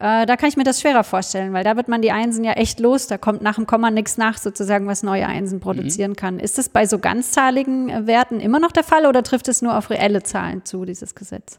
äh, 0.00 0.26
da 0.26 0.36
kann 0.36 0.48
ich 0.48 0.56
mir 0.56 0.64
das 0.64 0.80
schwerer 0.80 1.02
vorstellen, 1.02 1.52
weil 1.52 1.64
da 1.64 1.76
wird 1.76 1.88
man 1.88 2.02
die 2.02 2.12
Einsen 2.12 2.44
ja 2.44 2.52
echt 2.52 2.78
los. 2.78 3.08
Da 3.08 3.18
kommt 3.18 3.42
nach 3.42 3.56
dem 3.56 3.66
Komma 3.66 3.90
nichts 3.90 4.16
nach, 4.16 4.38
sozusagen, 4.38 4.86
was 4.86 5.02
neue 5.02 5.26
Einsen 5.26 5.58
produzieren 5.58 6.12
mhm. 6.12 6.16
kann. 6.16 6.38
Ist 6.38 6.56
das 6.56 6.68
bei 6.68 6.86
so 6.86 6.98
ganzzahligen 6.98 7.88
äh, 7.88 8.06
Werten 8.06 8.38
immer 8.38 8.60
noch 8.60 8.70
der 8.70 8.84
Fall 8.84 9.06
oder 9.06 9.24
trifft 9.24 9.48
es 9.48 9.60
nur 9.60 9.76
auf 9.76 9.90
reelle 9.90 10.22
Zahlen 10.22 10.64
zu, 10.64 10.84
dieses 10.84 11.16
Gesetz? 11.16 11.58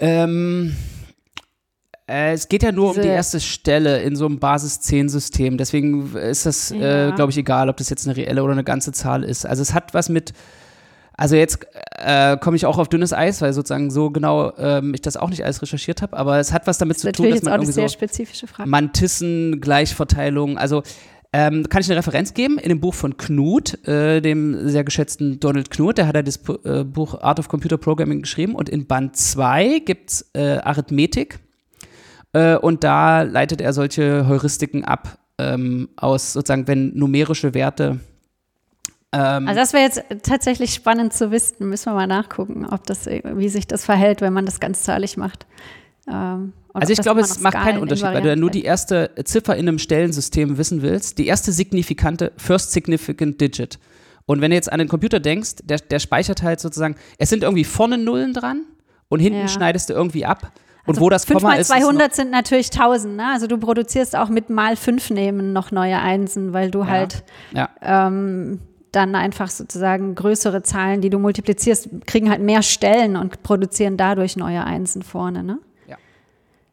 Ähm, 0.00 0.76
äh, 2.06 2.32
es 2.32 2.48
geht 2.48 2.62
ja 2.62 2.72
nur 2.72 2.90
Diese 2.90 3.00
um 3.00 3.06
die 3.06 3.12
erste 3.12 3.40
Stelle 3.40 4.02
in 4.02 4.14
so 4.14 4.26
einem 4.26 4.38
Basis-10-System. 4.38 5.56
Deswegen 5.56 6.14
ist 6.14 6.44
das, 6.44 6.70
ja. 6.70 7.08
äh, 7.08 7.12
glaube 7.12 7.30
ich, 7.30 7.38
egal, 7.38 7.70
ob 7.70 7.78
das 7.78 7.88
jetzt 7.88 8.06
eine 8.06 8.18
reelle 8.18 8.42
oder 8.42 8.52
eine 8.52 8.64
ganze 8.64 8.92
Zahl 8.92 9.24
ist. 9.24 9.46
Also 9.46 9.62
es 9.62 9.72
hat 9.72 9.94
was 9.94 10.10
mit 10.10 10.34
also 11.18 11.34
jetzt 11.34 11.66
äh, 11.96 12.36
komme 12.36 12.56
ich 12.56 12.64
auch 12.64 12.78
auf 12.78 12.88
dünnes 12.88 13.12
Eis, 13.12 13.42
weil 13.42 13.52
sozusagen 13.52 13.90
so 13.90 14.10
genau 14.10 14.52
ähm, 14.56 14.94
ich 14.94 15.02
das 15.02 15.16
auch 15.16 15.30
nicht 15.30 15.44
alles 15.44 15.60
recherchiert 15.60 16.00
habe, 16.00 16.16
aber 16.16 16.38
es 16.38 16.52
hat 16.52 16.68
was 16.68 16.78
damit 16.78 17.00
zu 17.00 17.10
tun, 17.10 17.30
dass 17.30 17.42
man 17.42 17.54
irgendwie 17.54 17.72
sehr 17.72 17.88
spezifische 17.88 18.46
Frage. 18.46 18.70
Mantissen, 18.70 19.60
Gleichverteilung, 19.60 20.58
also 20.58 20.84
ähm, 21.32 21.68
kann 21.68 21.82
ich 21.82 21.90
eine 21.90 21.98
Referenz 21.98 22.34
geben 22.34 22.56
in 22.56 22.68
dem 22.68 22.80
Buch 22.80 22.94
von 22.94 23.16
Knut, 23.16 23.84
äh, 23.86 24.20
dem 24.20 24.68
sehr 24.68 24.84
geschätzten 24.84 25.40
Donald 25.40 25.70
Knut, 25.72 25.98
der 25.98 26.06
hat 26.06 26.14
ja 26.14 26.22
das 26.22 26.38
äh, 26.64 26.84
Buch 26.84 27.20
Art 27.20 27.40
of 27.40 27.48
Computer 27.48 27.78
Programming 27.78 28.22
geschrieben 28.22 28.54
und 28.54 28.68
in 28.68 28.86
Band 28.86 29.16
2 29.16 29.80
gibt 29.80 30.10
es 30.10 30.30
äh, 30.34 30.58
Arithmetik 30.58 31.40
äh, 32.32 32.56
und 32.56 32.84
da 32.84 33.22
leitet 33.22 33.60
er 33.60 33.72
solche 33.72 34.28
Heuristiken 34.28 34.84
ab 34.84 35.18
ähm, 35.38 35.88
aus 35.96 36.32
sozusagen, 36.32 36.68
wenn 36.68 36.96
numerische 36.96 37.54
Werte 37.54 37.98
ähm, 39.12 39.48
also 39.48 39.60
das 39.60 39.72
wäre 39.72 39.84
jetzt 39.84 40.02
tatsächlich 40.22 40.74
spannend 40.74 41.12
zu 41.12 41.30
wissen. 41.30 41.68
Müssen 41.68 41.86
wir 41.86 41.94
mal 41.94 42.06
nachgucken, 42.06 42.66
ob 42.66 42.86
das, 42.86 43.06
wie 43.06 43.48
sich 43.48 43.66
das 43.66 43.84
verhält, 43.84 44.20
wenn 44.20 44.32
man 44.32 44.44
das 44.44 44.60
ganzzahlig 44.60 45.16
macht. 45.16 45.46
Ähm, 46.06 46.52
also 46.74 46.92
ich 46.92 47.00
glaube, 47.00 47.20
es 47.20 47.40
macht 47.40 47.54
keinen 47.54 47.80
Unterschied, 47.80 48.06
weil 48.06 48.22
du 48.22 48.28
ja 48.28 48.36
nur 48.36 48.50
die 48.50 48.64
erste 48.64 49.10
Ziffer 49.24 49.56
in 49.56 49.68
einem 49.68 49.78
Stellensystem 49.78 50.58
wissen 50.58 50.82
willst. 50.82 51.18
Die 51.18 51.26
erste 51.26 51.52
signifikante, 51.52 52.32
first 52.36 52.72
significant 52.72 53.40
digit. 53.40 53.78
Und 54.26 54.42
wenn 54.42 54.50
du 54.50 54.56
jetzt 54.56 54.70
an 54.70 54.78
den 54.78 54.88
Computer 54.88 55.20
denkst, 55.20 55.56
der, 55.64 55.78
der 55.78 55.98
speichert 55.98 56.42
halt 56.42 56.60
sozusagen, 56.60 56.96
es 57.16 57.30
sind 57.30 57.42
irgendwie 57.42 57.64
vorne 57.64 57.96
Nullen 57.96 58.34
dran 58.34 58.66
und 59.08 59.20
hinten 59.20 59.40
ja. 59.40 59.48
schneidest 59.48 59.88
du 59.88 59.94
irgendwie 59.94 60.26
ab. 60.26 60.52
Und 60.84 60.96
also 60.96 61.00
wo 61.00 61.10
das 61.10 61.24
5 61.24 61.40
Komma 61.40 61.54
mal 61.54 61.64
200 61.64 62.14
sind 62.14 62.30
natürlich 62.30 62.70
1000, 62.70 63.16
ne? 63.16 63.32
Also 63.32 63.46
du 63.46 63.58
produzierst 63.58 64.16
auch 64.16 64.28
mit 64.28 64.50
mal 64.50 64.76
5 64.76 65.10
nehmen 65.10 65.52
noch 65.52 65.70
neue 65.70 65.98
Einsen, 65.98 66.52
weil 66.52 66.70
du 66.70 66.80
ja. 66.80 66.86
halt 66.86 67.24
ja. 67.52 67.68
Ähm, 67.80 68.60
dann 68.92 69.14
einfach 69.14 69.50
sozusagen 69.50 70.14
größere 70.14 70.62
Zahlen, 70.62 71.00
die 71.00 71.10
du 71.10 71.18
multiplizierst, 71.18 71.88
kriegen 72.06 72.30
halt 72.30 72.40
mehr 72.40 72.62
Stellen 72.62 73.16
und 73.16 73.42
produzieren 73.42 73.96
dadurch 73.96 74.36
neue 74.36 74.64
Einsen 74.64 75.02
vorne, 75.02 75.42
ne? 75.42 75.58
Ja. 75.86 75.96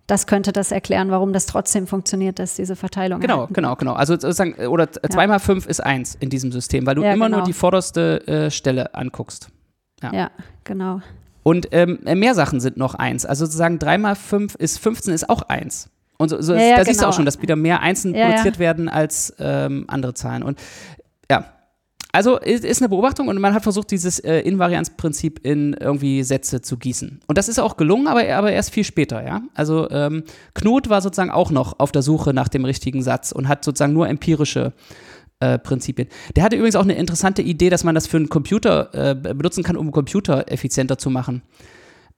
Das 0.08 0.28
könnte 0.28 0.51
das 0.51 0.71
erklären, 0.71 1.12
warum 1.12 1.34
das 1.34 1.45
trotzdem 1.45 1.88
funktioniert, 1.88 2.39
dass 2.39 2.56
diese 2.56 2.75
Verteilung. 2.75 3.19
Genau, 3.19 3.47
genau, 3.47 3.75
genau. 3.75 3.93
Also 3.93 4.13
sozusagen, 4.13 4.56
oder 4.67 4.88
ja. 5.10 5.28
mal 5.28 5.39
fünf 5.39 5.65
ist 5.65 5.82
eins 5.82 6.15
in 6.15 6.30
diesem 6.30 6.51
System, 6.51 6.86
weil 6.86 6.95
du 6.95 7.04
ja, 7.04 7.13
immer 7.13 7.25
genau. 7.25 7.38
nur 7.38 7.45
die 7.45 7.54
vorderste 7.54 8.25
äh, 8.28 8.51
Stelle 8.51 8.93
anguckst. 8.95 9.49
Ja, 10.01 10.13
ja 10.13 10.32
genau. 10.63 11.01
Und 11.43 11.67
ähm, 11.71 11.99
mehr 12.04 12.34
Sachen 12.34 12.60
sind 12.60 12.78
noch 12.78 12.95
eins. 12.95 13.25
Also 13.25 13.45
sozusagen 13.45 13.78
drei 13.78 13.97
mal 13.99 14.15
fünf 14.15 14.56
ist 14.56 14.80
15 14.80 15.13
ist 15.13 15.30
auch 15.30 15.43
eins. 15.43 15.91
Und 16.17 16.30
so, 16.30 16.41
so 16.41 16.54
ja, 16.54 16.60
ist, 16.60 16.69
da 16.69 16.75
genau. 16.75 16.86
siehst 16.86 17.01
du 17.01 17.04
auch 17.04 17.10
genau. 17.10 17.15
schon, 17.17 17.25
dass 17.25 17.41
wieder 17.41 17.56
mehr 17.56 17.82
Einsen 17.82 18.13
produziert 18.13 18.60
werden 18.60 18.89
als 18.89 19.34
ähm, 19.39 19.86
andere 19.88 20.13
Zahlen. 20.13 20.43
Und 20.43 20.60
ja, 21.30 21.45
also 22.15 22.38
ist 22.38 22.82
eine 22.82 22.88
Beobachtung 22.88 23.28
und 23.28 23.39
man 23.41 23.54
hat 23.54 23.63
versucht, 23.63 23.91
dieses 23.91 24.19
äh, 24.19 24.39
Invarianzprinzip 24.39 25.41
in 25.43 25.73
irgendwie 25.73 26.23
Sätze 26.23 26.62
zu 26.62 26.78
gießen. 26.78 27.19
Und 27.28 27.38
das 27.38 27.49
ist 27.49 27.60
auch 27.60 27.75
gelungen, 27.75 28.08
aber, 28.08 28.25
aber 28.34 28.54
erst 28.54 28.71
viel 28.71 28.86
später, 28.86 29.21
ja. 29.25 29.41
Also 29.54 29.89
ähm, 29.89 30.23
Knut 30.54 30.89
war 30.89 31.01
sozusagen 31.01 31.30
auch 31.30 31.51
noch 31.51 31.78
auf 31.78 31.91
der 31.91 32.01
Suche 32.01 32.34
nach 32.34 32.47
dem 32.47 32.63
richtigen 32.63 33.04
Satz 33.04 33.34
und 33.34 33.49
hat 33.49 33.65
sozusagen 33.65 33.91
nur 33.91 34.08
empirische 34.08 34.71
äh, 35.41 35.60
Prinzipien. 35.60 36.08
Der 36.38 36.43
hatte 36.43 36.56
übrigens 36.56 36.78
auch 36.78 36.84
eine 36.84 36.95
interessante 36.95 37.41
Idee, 37.41 37.69
dass 37.69 37.84
man 37.84 37.95
das 37.95 38.08
für 38.08 38.15
einen 38.15 38.30
Computer 38.30 38.93
äh, 38.93 39.13
benutzen 39.13 39.65
kann, 39.65 39.75
um 39.75 39.88
einen 39.88 39.91
Computer 39.91 40.49
effizienter 40.49 40.97
zu 40.97 41.10
machen. 41.10 41.41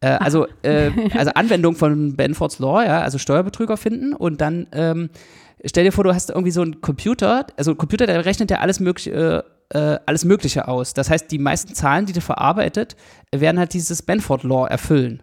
Äh, 0.02 0.10
also, 0.10 0.46
äh, 0.62 0.92
also 1.18 1.32
Anwendung 1.34 1.76
von 1.76 2.16
Benford's 2.16 2.60
Law, 2.60 2.84
ja, 2.84 3.02
also 3.02 3.18
Steuerbetrüger 3.18 3.78
finden 3.78 4.14
und 4.14 4.42
dann 4.42 4.68
ähm, 4.74 5.10
stell 5.66 5.86
dir 5.86 5.92
vor, 5.92 6.04
du 6.04 6.14
hast 6.14 6.30
irgendwie 6.30 6.52
so 6.52 6.62
einen 6.62 6.82
Computer, 6.82 7.48
also 7.58 7.72
ein 7.72 7.78
Computer, 7.78 8.06
der 8.06 8.26
rechnet 8.26 8.52
ja 8.52 8.60
alles 8.60 8.80
mögliche 8.80 9.44
äh, 9.70 9.98
alles 10.06 10.26
Mögliche 10.26 10.68
aus. 10.68 10.94
Das 10.94 11.10
heißt, 11.10 11.32
die 11.32 11.40
meisten 11.40 11.74
Zahlen, 11.74 12.06
die 12.06 12.14
du 12.14 12.22
verarbeitet, 12.22 12.96
werden 13.32 13.60
halt 13.60 13.74
dieses 13.74 14.02
Benford 14.02 14.44
Law 14.44 14.68
erfüllen. 14.68 15.22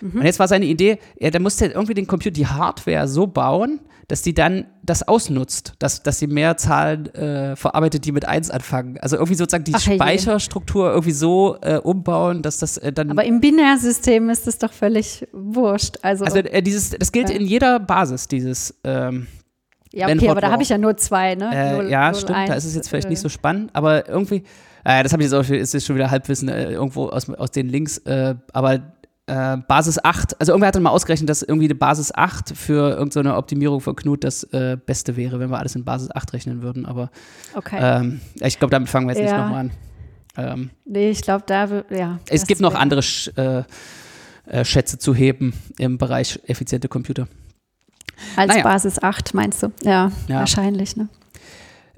Mhm. 0.00 0.20
Und 0.20 0.24
jetzt 0.24 0.38
war 0.38 0.48
seine 0.48 0.66
Idee, 0.66 0.98
ja, 1.18 1.30
da 1.30 1.38
musste 1.38 1.66
irgendwie 1.66 1.94
den 1.94 2.06
Computer, 2.06 2.32
die 2.32 2.46
Hardware 2.46 3.08
so 3.08 3.26
bauen, 3.26 3.80
dass 4.08 4.22
die 4.22 4.34
dann 4.34 4.66
das 4.82 5.06
ausnutzt, 5.06 5.74
dass, 5.78 6.02
dass 6.02 6.18
sie 6.18 6.26
mehr 6.26 6.56
Zahlen 6.56 7.06
äh, 7.14 7.56
verarbeitet, 7.56 8.04
die 8.04 8.12
mit 8.12 8.26
1 8.26 8.50
anfangen. 8.50 8.98
Also 8.98 9.16
irgendwie 9.16 9.34
sozusagen 9.34 9.64
die 9.64 9.74
Ach, 9.74 9.80
Speicherstruktur 9.80 10.90
irgendwie 10.90 11.12
so 11.12 11.56
äh, 11.62 11.78
umbauen, 11.78 12.42
dass 12.42 12.58
das 12.58 12.76
äh, 12.76 12.92
dann. 12.92 13.10
Aber 13.10 13.24
im 13.24 13.40
Binärsystem 13.40 14.28
ist 14.28 14.46
das 14.46 14.58
doch 14.58 14.72
völlig 14.72 15.26
wurscht. 15.32 15.96
Also, 16.02 16.24
also 16.24 16.38
äh, 16.38 16.62
dieses, 16.62 16.90
das 16.90 17.12
gilt 17.12 17.30
ja. 17.30 17.36
in 17.36 17.46
jeder 17.46 17.80
Basis, 17.80 18.28
dieses, 18.28 18.74
ähm, 18.84 19.26
ja, 19.94 20.08
okay, 20.08 20.28
aber 20.28 20.40
da 20.40 20.50
habe 20.50 20.62
ich 20.62 20.68
ja 20.68 20.78
nur 20.78 20.96
zwei, 20.96 21.34
ne? 21.34 21.50
Äh, 21.52 21.72
0, 21.76 21.90
ja, 21.90 22.10
0, 22.10 22.20
stimmt, 22.20 22.38
1, 22.38 22.50
da 22.50 22.54
ist 22.56 22.64
es 22.64 22.74
jetzt 22.74 22.88
vielleicht 22.88 23.06
äh, 23.06 23.10
nicht 23.10 23.20
so 23.20 23.28
spannend, 23.28 23.70
aber 23.72 24.08
irgendwie, 24.08 24.44
äh, 24.84 25.02
das 25.02 25.12
habe 25.12 25.22
ich 25.22 25.30
jetzt 25.30 25.34
auch, 25.34 25.48
ist 25.48 25.74
jetzt 25.74 25.86
schon 25.86 25.96
wieder 25.96 26.10
Halbwissen 26.10 26.48
äh, 26.48 26.72
irgendwo 26.72 27.08
aus, 27.08 27.28
aus 27.30 27.50
den 27.50 27.68
Links, 27.68 27.98
äh, 27.98 28.34
aber 28.52 28.74
äh, 29.26 29.56
Basis 29.68 30.02
8, 30.02 30.40
also 30.40 30.52
irgendwer 30.52 30.68
hat 30.68 30.74
dann 30.74 30.82
mal 30.82 30.90
ausgerechnet, 30.90 31.30
dass 31.30 31.42
irgendwie 31.42 31.68
die 31.68 31.74
Basis 31.74 32.12
8 32.14 32.56
für 32.56 32.90
irgendeine 32.90 33.30
so 33.30 33.36
Optimierung 33.36 33.80
von 33.80 33.96
Knut 33.96 34.24
das 34.24 34.46
Beste 34.86 35.16
wäre, 35.16 35.40
wenn 35.40 35.50
wir 35.50 35.58
alles 35.58 35.74
in 35.76 35.84
Basis 35.84 36.10
8 36.10 36.32
rechnen 36.32 36.62
würden, 36.62 36.86
aber 36.86 37.10
okay. 37.54 37.78
ähm, 37.80 38.20
ich 38.40 38.58
glaube, 38.58 38.72
damit 38.72 38.88
fangen 38.88 39.08
wir 39.08 39.14
jetzt 39.14 39.24
ja. 39.24 39.36
nicht 39.36 39.44
nochmal 39.44 39.60
an. 39.60 39.70
Ähm, 40.36 40.70
nee, 40.84 41.10
ich 41.10 41.22
glaube, 41.22 41.44
da, 41.46 41.68
ja. 41.90 42.18
Es 42.28 42.46
gibt 42.46 42.60
noch 42.60 42.74
andere 42.74 43.02
Sch 43.02 43.30
Schätze 44.62 44.98
zu 44.98 45.14
heben 45.14 45.54
im 45.78 45.96
Bereich 45.96 46.38
effiziente 46.44 46.86
Computer. 46.88 47.26
Als 48.36 48.48
naja. 48.48 48.62
Basis 48.62 49.02
8 49.02 49.34
meinst 49.34 49.62
du? 49.62 49.72
Ja, 49.82 50.12
ja. 50.28 50.38
wahrscheinlich. 50.40 50.96
Ne? 50.96 51.08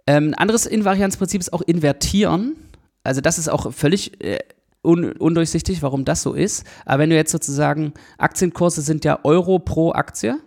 Ähm, 0.07 0.29
ein 0.29 0.35
anderes 0.35 0.67
Invarianzprinzip 0.67 1.41
ist 1.41 1.53
auch 1.53 1.63
invertieren. 1.63 2.57
Also 3.05 3.21
das 3.21 3.39
ist 3.39 3.49
auch 3.49 3.73
völlig 3.73 4.23
äh, 4.23 4.39
un 4.83 5.13
undurchsichtig, 5.13 5.83
warum 5.83 6.05
das 6.05 6.23
so 6.23 6.35
ist. 6.35 6.65
Aber 6.85 7.03
wenn 7.03 7.11
du 7.11 7.17
jetzt 7.17 7.33
sozusagen, 7.33 7.93
Aktienkurse 8.19 8.83
sind 8.83 9.05
ja 9.05 9.21
Euro 9.25 9.59
pro 9.59 9.93
Aktie. 9.93 10.39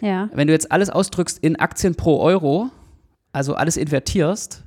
Ja. 0.00 0.30
Wenn 0.32 0.46
du 0.46 0.52
jetzt 0.52 0.72
alles 0.72 0.90
ausdrückst 0.90 1.38
in 1.38 1.56
Aktien 1.56 1.94
pro 1.94 2.20
Euro, 2.20 2.70
also 3.32 3.54
alles 3.54 3.76
invertierst, 3.76 4.64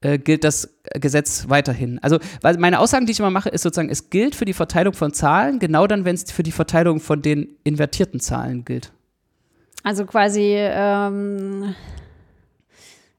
äh, 0.00 0.18
gilt 0.18 0.44
das 0.44 0.78
Gesetz 0.94 1.48
weiterhin. 1.48 1.98
Also, 2.00 2.18
meine 2.58 2.80
Aussagen, 2.80 3.06
die 3.06 3.12
ich 3.12 3.20
immer 3.20 3.30
mache, 3.30 3.48
ist 3.48 3.62
sozusagen, 3.62 3.90
es 3.90 4.10
gilt 4.10 4.34
für 4.34 4.44
die 4.44 4.52
Verteilung 4.52 4.94
von 4.94 5.12
Zahlen, 5.12 5.58
genau 5.58 5.86
dann, 5.86 6.04
wenn 6.04 6.14
es 6.14 6.30
für 6.30 6.42
die 6.42 6.52
Verteilung 6.52 7.00
von 7.00 7.22
den 7.22 7.56
invertierten 7.64 8.20
Zahlen 8.20 8.64
gilt. 8.64 8.92
Also 9.84 10.04
quasi, 10.04 10.54
ähm, 10.56 11.74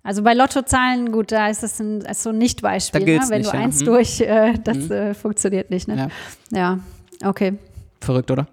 also 0.04 0.24
bei 0.24 0.34
Lottozahlen, 0.34 1.12
gut, 1.12 1.32
da 1.32 1.50
ist 1.50 1.64
das 1.64 1.80
ein, 1.80 2.02
ist 2.02 2.24
so 2.24 2.30
ein 2.30 2.38
Nicht-Beispiel. 2.38 3.02
Ne? 3.02 3.22
Wenn 3.30 3.42
nicht, 3.42 3.54
du 3.54 3.58
ja. 3.58 3.64
eins 3.64 3.82
mhm. 3.82 3.86
durch, 3.86 4.22
äh, 4.22 4.54
das 4.64 4.78
mhm. 4.78 4.92
äh, 4.92 5.14
funktioniert 5.14 5.70
nicht. 5.70 5.88
Ne? 5.88 6.10
Ja. 6.52 6.58
ja, 6.58 6.80
okay. 7.28 7.58
Verrückt, 8.02 8.32
oder? 8.32 8.48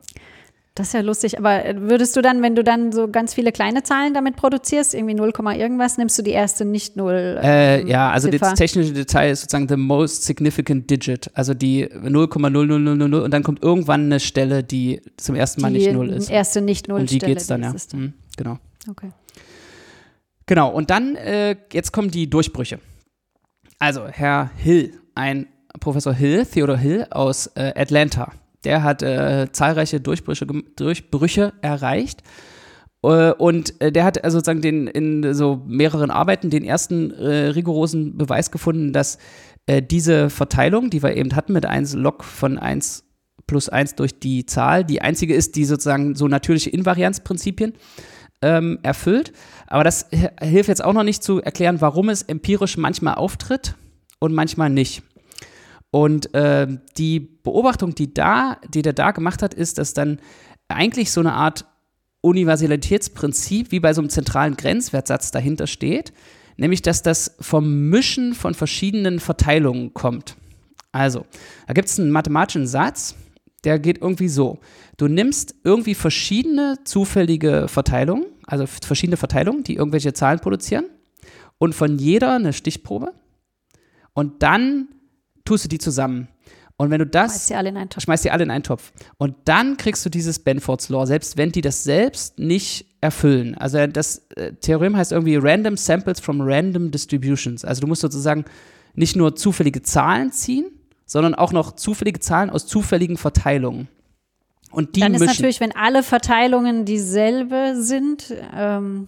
Das 0.76 0.88
ist 0.88 0.92
ja 0.92 1.00
lustig, 1.00 1.38
aber 1.38 1.62
würdest 1.76 2.14
du 2.16 2.20
dann, 2.20 2.42
wenn 2.42 2.54
du 2.54 2.62
dann 2.62 2.92
so 2.92 3.08
ganz 3.08 3.32
viele 3.32 3.50
kleine 3.50 3.82
Zahlen 3.82 4.12
damit 4.12 4.36
produzierst, 4.36 4.92
irgendwie 4.92 5.14
0, 5.14 5.32
irgendwas, 5.56 5.96
nimmst 5.96 6.18
du 6.18 6.22
die 6.22 6.32
erste 6.32 6.66
nicht 6.66 6.96
0? 6.96 7.40
Äh, 7.42 7.80
ähm, 7.80 7.88
ja, 7.88 8.10
also 8.10 8.28
Ziffer? 8.28 8.50
das 8.50 8.58
technische 8.58 8.92
Detail 8.92 9.30
ist 9.30 9.40
sozusagen 9.40 9.68
the 9.68 9.76
most 9.78 10.24
significant 10.24 10.90
digit, 10.90 11.30
also 11.32 11.54
die 11.54 11.86
0,00000 11.86 13.22
und 13.22 13.30
dann 13.30 13.42
kommt 13.42 13.62
irgendwann 13.62 14.04
eine 14.04 14.20
Stelle, 14.20 14.62
die 14.62 15.00
zum 15.16 15.34
ersten 15.34 15.62
Mal 15.62 15.72
die 15.72 15.78
nicht 15.78 15.92
0 15.94 16.10
ist. 16.10 16.28
Die 16.28 16.34
erste 16.34 16.60
nicht 16.60 16.88
0 16.88 17.00
Und 17.00 17.10
die 17.10 17.20
geht 17.20 17.38
es 17.38 17.46
dann, 17.46 17.62
ja. 17.62 17.72
Mhm, 17.94 18.12
genau. 18.36 18.58
Okay. 18.86 19.12
Genau, 20.44 20.70
und 20.70 20.90
dann, 20.90 21.16
äh, 21.16 21.56
jetzt 21.72 21.90
kommen 21.92 22.10
die 22.10 22.28
Durchbrüche. 22.28 22.80
Also, 23.78 24.08
Herr 24.08 24.50
Hill, 24.58 24.92
ein 25.14 25.46
Professor 25.80 26.12
Hill, 26.12 26.44
Theodor 26.44 26.76
Hill 26.76 27.06
aus 27.08 27.46
äh, 27.54 27.72
Atlanta, 27.74 28.30
der 28.64 28.82
hat 28.82 29.02
äh, 29.02 29.48
zahlreiche 29.52 30.00
Durchbrüche, 30.00 30.46
Durchbrüche 30.76 31.52
erreicht. 31.62 32.22
Äh, 33.02 33.32
und 33.32 33.80
äh, 33.80 33.92
der 33.92 34.04
hat 34.04 34.22
also 34.24 34.38
sozusagen 34.38 34.62
den, 34.62 34.86
in 34.86 35.34
so 35.34 35.62
mehreren 35.66 36.10
Arbeiten 36.10 36.50
den 36.50 36.64
ersten 36.64 37.10
äh, 37.12 37.48
rigorosen 37.48 38.16
Beweis 38.16 38.50
gefunden, 38.50 38.92
dass 38.92 39.18
diese 39.90 40.30
Verteilung, 40.30 40.90
die 40.90 41.02
wir 41.02 41.16
eben 41.16 41.34
hatten 41.34 41.52
mit 41.52 41.66
1 41.66 41.94
Log 41.94 42.22
von 42.22 42.56
1 42.56 43.02
plus 43.48 43.68
1 43.68 43.96
durch 43.96 44.20
die 44.20 44.46
Zahl, 44.46 44.84
die 44.84 45.02
einzige 45.02 45.34
ist, 45.34 45.56
die 45.56 45.64
sozusagen 45.64 46.14
so 46.14 46.28
natürliche 46.28 46.70
Invarianzprinzipien 46.70 47.72
ähm, 48.42 48.78
erfüllt. 48.84 49.32
Aber 49.66 49.82
das 49.82 50.06
hilft 50.40 50.68
jetzt 50.68 50.84
auch 50.84 50.92
noch 50.92 51.02
nicht 51.02 51.24
zu 51.24 51.42
erklären, 51.42 51.80
warum 51.80 52.10
es 52.10 52.22
empirisch 52.22 52.76
manchmal 52.76 53.14
auftritt 53.14 53.74
und 54.20 54.32
manchmal 54.34 54.70
nicht. 54.70 55.02
Und 55.90 56.34
äh, 56.34 56.66
die 56.98 57.20
Beobachtung, 57.20 57.94
die, 57.94 58.12
da, 58.12 58.58
die 58.72 58.82
der 58.82 58.92
da 58.92 59.12
gemacht 59.12 59.42
hat, 59.42 59.54
ist, 59.54 59.78
dass 59.78 59.94
dann 59.94 60.20
eigentlich 60.68 61.10
so 61.10 61.20
eine 61.20 61.32
Art 61.32 61.64
Universalitätsprinzip 62.20 63.70
wie 63.70 63.80
bei 63.80 63.94
so 63.94 64.00
einem 64.00 64.10
zentralen 64.10 64.56
Grenzwertsatz 64.56 65.30
dahinter 65.30 65.66
steht, 65.66 66.12
nämlich 66.56 66.82
dass 66.82 67.02
das 67.02 67.36
vom 67.40 67.88
Mischen 67.88 68.34
von 68.34 68.54
verschiedenen 68.54 69.20
Verteilungen 69.20 69.94
kommt. 69.94 70.36
Also, 70.92 71.26
da 71.66 71.74
gibt 71.74 71.88
es 71.88 72.00
einen 72.00 72.10
mathematischen 72.10 72.66
Satz, 72.66 73.14
der 73.64 73.78
geht 73.78 74.00
irgendwie 74.00 74.28
so. 74.28 74.58
Du 74.96 75.08
nimmst 75.08 75.54
irgendwie 75.62 75.94
verschiedene 75.94 76.78
zufällige 76.84 77.68
Verteilungen, 77.68 78.26
also 78.46 78.66
verschiedene 78.66 79.16
Verteilungen, 79.16 79.62
die 79.62 79.74
irgendwelche 79.74 80.12
Zahlen 80.12 80.40
produzieren, 80.40 80.86
und 81.58 81.74
von 81.74 81.98
jeder 81.98 82.34
eine 82.34 82.52
Stichprobe. 82.52 83.12
Und 84.14 84.42
dann 84.42 84.88
tust 85.46 85.64
du 85.64 85.68
die 85.68 85.78
zusammen. 85.78 86.28
Und 86.78 86.90
wenn 86.90 86.98
du 86.98 87.06
das. 87.06 87.32
Schmeißt 87.32 87.46
sie 87.46 87.54
alle 87.54 87.68
in 87.70 87.76
einen 87.76 87.88
Topf. 87.88 88.02
Schmeißt 88.04 88.22
sie 88.22 88.30
alle 88.30 88.42
in 88.44 88.50
einen 88.50 88.64
Topf. 88.64 88.92
Und 89.16 89.34
dann 89.46 89.76
kriegst 89.78 90.04
du 90.04 90.10
dieses 90.10 90.38
Benford's 90.38 90.88
Law, 90.90 91.06
selbst 91.06 91.38
wenn 91.38 91.50
die 91.50 91.62
das 91.62 91.84
selbst 91.84 92.38
nicht 92.38 92.86
erfüllen. 93.00 93.54
Also 93.56 93.86
das 93.86 94.26
äh, 94.36 94.52
Theorem 94.52 94.96
heißt 94.96 95.12
irgendwie 95.12 95.36
Random 95.36 95.76
Samples 95.76 96.20
from 96.20 96.40
Random 96.42 96.90
Distributions. 96.90 97.64
Also 97.64 97.80
du 97.80 97.86
musst 97.86 98.02
sozusagen 98.02 98.44
nicht 98.94 99.16
nur 99.16 99.36
zufällige 99.36 99.82
Zahlen 99.82 100.32
ziehen, 100.32 100.66
sondern 101.06 101.34
auch 101.34 101.52
noch 101.52 101.72
zufällige 101.72 102.20
Zahlen 102.20 102.50
aus 102.50 102.66
zufälligen 102.66 103.16
Verteilungen. 103.16 103.88
Und 104.70 104.96
die 104.96 105.00
Dann 105.00 105.14
ist 105.14 105.20
mischen. 105.20 105.32
natürlich, 105.32 105.60
wenn 105.60 105.72
alle 105.72 106.02
Verteilungen 106.02 106.84
dieselbe 106.84 107.74
sind, 107.76 108.34
ähm, 108.54 109.06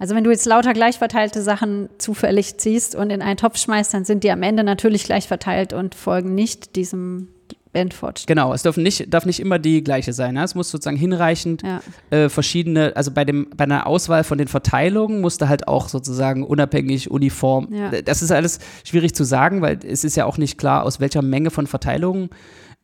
also 0.00 0.14
wenn 0.14 0.24
du 0.24 0.30
jetzt 0.30 0.46
lauter 0.46 0.72
gleich 0.72 0.96
verteilte 0.96 1.42
Sachen 1.42 1.90
zufällig 1.98 2.56
ziehst 2.56 2.96
und 2.96 3.10
in 3.10 3.20
einen 3.20 3.36
Topf 3.36 3.58
schmeißt, 3.58 3.92
dann 3.92 4.06
sind 4.06 4.24
die 4.24 4.30
am 4.30 4.42
Ende 4.42 4.64
natürlich 4.64 5.04
gleich 5.04 5.28
verteilt 5.28 5.74
und 5.74 5.94
folgen 5.94 6.34
nicht 6.34 6.74
diesem 6.74 7.28
Benford. 7.74 8.24
Genau, 8.26 8.54
es 8.54 8.62
darf 8.62 8.78
nicht, 8.78 9.12
darf 9.12 9.26
nicht 9.26 9.40
immer 9.40 9.58
die 9.58 9.84
gleiche 9.84 10.14
sein. 10.14 10.34
Ne? 10.34 10.42
Es 10.42 10.54
muss 10.54 10.70
sozusagen 10.70 10.96
hinreichend 10.96 11.62
ja. 11.62 11.82
äh, 12.08 12.30
verschiedene, 12.30 12.96
also 12.96 13.10
bei, 13.10 13.26
dem, 13.26 13.50
bei 13.54 13.64
einer 13.64 13.86
Auswahl 13.86 14.24
von 14.24 14.38
den 14.38 14.48
Verteilungen 14.48 15.20
musste 15.20 15.50
halt 15.50 15.68
auch 15.68 15.90
sozusagen 15.90 16.44
unabhängig, 16.44 17.10
uniform. 17.10 17.68
Ja. 17.70 17.90
Das 18.00 18.22
ist 18.22 18.32
alles 18.32 18.58
schwierig 18.84 19.14
zu 19.14 19.24
sagen, 19.24 19.60
weil 19.60 19.78
es 19.84 20.02
ist 20.02 20.16
ja 20.16 20.24
auch 20.24 20.38
nicht 20.38 20.56
klar, 20.56 20.84
aus 20.84 20.98
welcher 21.00 21.20
Menge 21.20 21.50
von 21.50 21.66
Verteilungen 21.66 22.30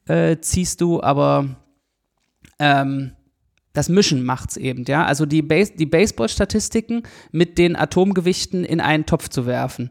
äh, 0.06 0.36
ziehst 0.40 0.82
du, 0.82 1.02
aber 1.02 1.46
ähm, 2.58 3.15
das 3.76 3.88
Mischen 3.88 4.24
macht's 4.24 4.56
eben, 4.56 4.84
ja. 4.86 5.04
Also 5.04 5.26
die, 5.26 5.42
Base, 5.42 5.72
die 5.76 5.86
Baseball-Statistiken 5.86 7.02
mit 7.32 7.58
den 7.58 7.76
Atomgewichten 7.76 8.64
in 8.64 8.80
einen 8.80 9.06
Topf 9.06 9.28
zu 9.28 9.46
werfen. 9.46 9.90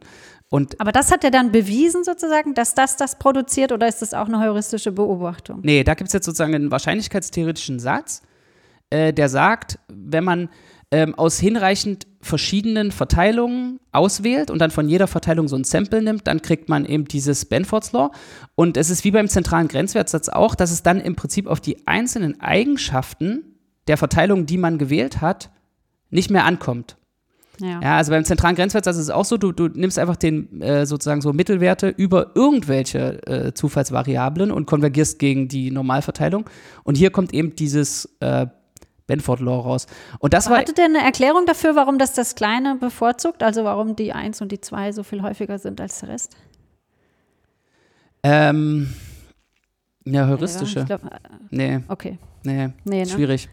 Und 0.50 0.80
Aber 0.80 0.92
das 0.92 1.12
hat 1.12 1.24
er 1.24 1.32
dann 1.32 1.52
bewiesen 1.52 2.04
sozusagen, 2.04 2.54
dass 2.54 2.76
das 2.76 2.98
das 2.98 3.18
produziert 3.18 3.72
oder 3.72 3.88
ist 3.88 4.02
das 4.02 4.14
auch 4.14 4.28
eine 4.28 4.40
heuristische 4.40 4.92
Beobachtung? 4.92 5.60
Nee, 5.64 5.84
da 5.84 5.96
gibt 5.96 6.08
es 6.08 6.14
jetzt 6.14 6.26
sozusagen 6.26 6.56
einen 6.56 6.72
wahrscheinlichkeitstheoretischen 6.72 7.80
Satz, 7.80 8.22
äh, 8.90 9.12
der 9.12 9.30
sagt, 9.30 9.80
wenn 9.88 10.24
man 10.24 10.50
ähm, 10.92 11.16
aus 11.16 11.40
hinreichend 11.40 12.08
verschiedenen 12.22 12.92
Verteilungen 12.92 13.80
auswählt 13.92 14.52
und 14.52 14.60
dann 14.60 14.72
von 14.72 14.88
jeder 14.88 15.08
Verteilung 15.08 15.48
so 15.48 15.56
ein 15.56 15.64
Sample 15.64 16.02
nimmt, 16.02 16.28
dann 16.28 16.42
kriegt 16.42 16.70
man 16.70 16.86
eben 16.86 17.06
dieses 17.06 17.46
Benford's 17.46 17.92
Law. 17.92 18.12
Und 18.56 18.78
es 18.78 18.90
ist 18.90 19.04
wie 19.04 19.12
beim 19.12 19.28
zentralen 19.28 19.68
Grenzwertsatz 19.68 20.30
auch, 20.30 20.56
dass 20.56 20.72
es 20.72 20.84
dann 20.84 21.02
im 21.02 21.16
Prinzip 21.16 21.48
auf 21.48 21.60
die 21.60 21.88
einzelnen 21.88 22.40
Eigenschaften 22.40 23.55
der 23.88 23.98
Verteilung, 23.98 24.46
die 24.46 24.58
man 24.58 24.78
gewählt 24.78 25.22
hat, 25.22 25.50
nicht 26.10 26.30
mehr 26.30 26.46
ankommt. 26.46 26.98
Ja. 27.60 27.80
ja 27.82 27.98
also 27.98 28.12
beim 28.12 28.26
zentralen 28.26 28.56
Grenzwertsatz 28.56 28.96
ist 28.96 29.04
es 29.04 29.10
auch 29.10 29.26
so, 29.26 29.38
du, 29.38 29.52
du 29.52 29.68
nimmst 29.68 30.00
einfach 30.00 30.16
den 30.16 30.62
äh, 30.62 30.86
sozusagen 30.86 31.22
so 31.22 31.34
Mittelwerte 31.34 31.90
über 31.90 32.32
irgendwelche 32.36 33.26
äh, 33.28 33.54
Zufallsvariablen 33.54 34.52
und 34.52 34.66
konvergierst 34.66 35.20
gegen 35.20 35.48
die 35.48 35.72
Normalverteilung. 35.72 36.50
Und 36.84 36.96
hier 36.96 37.12
kommt 37.12 37.34
eben 37.34 37.56
dieses 37.56 38.18
äh, 38.20 38.48
Benford 39.08 39.40
Law 39.40 39.60
raus. 39.60 39.88
Und 40.20 40.34
das 40.34 40.50
war. 40.50 40.58
Hattet 40.58 40.80
ihr 40.80 40.86
eine 40.86 41.00
Erklärung 41.00 41.46
dafür, 41.46 41.76
warum 41.76 42.00
das 42.00 42.14
das 42.14 42.36
Kleine 42.36 42.76
bevorzugt? 42.76 43.44
Also 43.44 43.64
warum 43.64 43.96
die 43.96 44.14
1 44.14 44.42
und 44.42 44.52
die 44.52 44.62
2 44.62 44.92
so 44.92 45.04
viel 45.04 45.22
häufiger 45.22 45.60
sind 45.60 45.80
als 45.80 46.00
der 46.00 46.10
Rest? 46.10 46.36
Ähm, 48.24 48.92
ja, 50.06 50.28
heuristische. 50.28 50.80
Ja, 50.80 50.86
glaub, 50.86 51.06
äh, 51.06 51.20
nee. 51.52 51.80
Okay. 51.88 52.18
Nee, 52.44 52.70
nee 52.84 53.04
ne? 53.04 53.06
schwierig. 53.06 53.50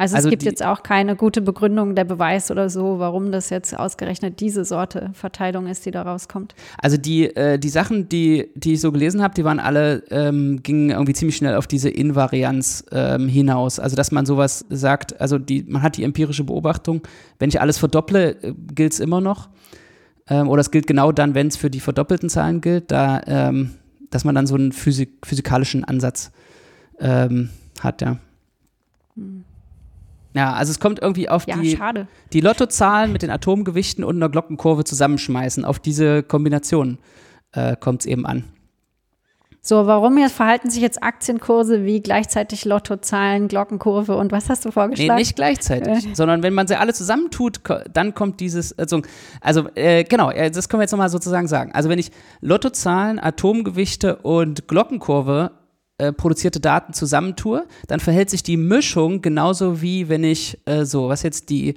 Also, 0.00 0.16
also 0.16 0.28
es 0.28 0.30
gibt 0.30 0.42
die, 0.42 0.46
jetzt 0.46 0.64
auch 0.64 0.82
keine 0.82 1.14
gute 1.14 1.42
Begründung, 1.42 1.94
der 1.94 2.04
Beweis 2.04 2.50
oder 2.50 2.70
so, 2.70 2.98
warum 2.98 3.32
das 3.32 3.50
jetzt 3.50 3.78
ausgerechnet 3.78 4.40
diese 4.40 4.64
Sorte 4.64 5.10
Verteilung 5.12 5.66
ist, 5.66 5.84
die 5.84 5.90
da 5.90 6.00
rauskommt. 6.00 6.54
Also 6.78 6.96
die, 6.96 7.36
äh, 7.36 7.58
die 7.58 7.68
Sachen, 7.68 8.08
die, 8.08 8.48
die 8.54 8.72
ich 8.72 8.80
so 8.80 8.92
gelesen 8.92 9.22
habe, 9.22 9.34
die 9.34 9.44
waren 9.44 9.60
alle, 9.60 10.02
ähm, 10.10 10.62
gingen 10.62 10.88
irgendwie 10.88 11.12
ziemlich 11.12 11.36
schnell 11.36 11.54
auf 11.54 11.66
diese 11.66 11.90
Invarianz 11.90 12.82
ähm, 12.92 13.28
hinaus. 13.28 13.78
Also 13.78 13.94
dass 13.94 14.10
man 14.10 14.24
sowas 14.24 14.64
sagt, 14.70 15.20
also 15.20 15.38
die, 15.38 15.64
man 15.64 15.82
hat 15.82 15.98
die 15.98 16.04
empirische 16.04 16.44
Beobachtung, 16.44 17.02
wenn 17.38 17.50
ich 17.50 17.60
alles 17.60 17.76
verdopple, 17.76 18.42
äh, 18.42 18.54
gilt 18.74 18.94
es 18.94 19.00
immer 19.00 19.20
noch. 19.20 19.50
Ähm, 20.30 20.48
oder 20.48 20.62
es 20.62 20.70
gilt 20.70 20.86
genau 20.86 21.12
dann, 21.12 21.34
wenn 21.34 21.48
es 21.48 21.58
für 21.58 21.68
die 21.68 21.80
verdoppelten 21.80 22.30
Zahlen 22.30 22.62
gilt, 22.62 22.90
da, 22.90 23.20
ähm, 23.26 23.72
dass 24.08 24.24
man 24.24 24.34
dann 24.34 24.46
so 24.46 24.54
einen 24.54 24.72
Physik 24.72 25.26
physikalischen 25.26 25.84
Ansatz 25.84 26.32
ähm, 27.00 27.50
hat, 27.82 28.00
ja. 28.00 28.16
Hm. 29.14 29.44
Ja, 30.34 30.52
also 30.52 30.70
es 30.70 30.78
kommt 30.78 31.00
irgendwie 31.00 31.28
auf 31.28 31.46
ja, 31.46 31.56
die, 31.56 31.78
die 32.32 32.40
Lottozahlen 32.40 33.12
mit 33.12 33.22
den 33.22 33.30
Atomgewichten 33.30 34.04
und 34.04 34.16
einer 34.16 34.28
Glockenkurve 34.28 34.84
zusammenschmeißen. 34.84 35.64
Auf 35.64 35.78
diese 35.78 36.22
Kombination 36.22 36.98
äh, 37.52 37.76
kommt 37.76 38.02
es 38.02 38.06
eben 38.06 38.26
an. 38.26 38.44
So, 39.62 39.86
warum 39.86 40.16
jetzt 40.16 40.36
verhalten 40.36 40.70
sich 40.70 40.80
jetzt 40.80 41.02
Aktienkurse 41.02 41.84
wie 41.84 42.00
gleichzeitig 42.00 42.64
Lottozahlen, 42.64 43.46
Glockenkurve 43.46 44.16
und 44.16 44.32
was 44.32 44.48
hast 44.48 44.64
du 44.64 44.70
vorgeschlagen? 44.70 45.16
Nee, 45.16 45.20
nicht 45.20 45.36
gleichzeitig, 45.36 46.06
äh. 46.06 46.14
sondern 46.14 46.42
wenn 46.42 46.54
man 46.54 46.66
sie 46.66 46.76
alle 46.76 46.94
zusammentut, 46.94 47.60
dann 47.92 48.14
kommt 48.14 48.40
dieses, 48.40 48.78
also, 48.78 49.02
also 49.42 49.68
äh, 49.74 50.04
genau, 50.04 50.30
äh, 50.30 50.50
das 50.50 50.70
können 50.70 50.80
wir 50.80 50.84
jetzt 50.84 50.92
nochmal 50.92 51.10
sozusagen 51.10 51.46
sagen. 51.46 51.72
Also 51.72 51.90
wenn 51.90 51.98
ich 51.98 52.10
Lottozahlen, 52.40 53.18
Atomgewichte 53.18 54.16
und 54.16 54.66
Glockenkurve 54.66 55.50
äh, 56.00 56.12
produzierte 56.12 56.60
Daten 56.60 56.92
zusammentue, 56.92 57.66
dann 57.86 58.00
verhält 58.00 58.30
sich 58.30 58.42
die 58.42 58.56
Mischung 58.56 59.20
genauso 59.22 59.82
wie 59.82 60.08
wenn 60.08 60.24
ich 60.24 60.58
äh, 60.66 60.84
so, 60.84 61.08
was 61.08 61.22
jetzt 61.22 61.50
die 61.50 61.76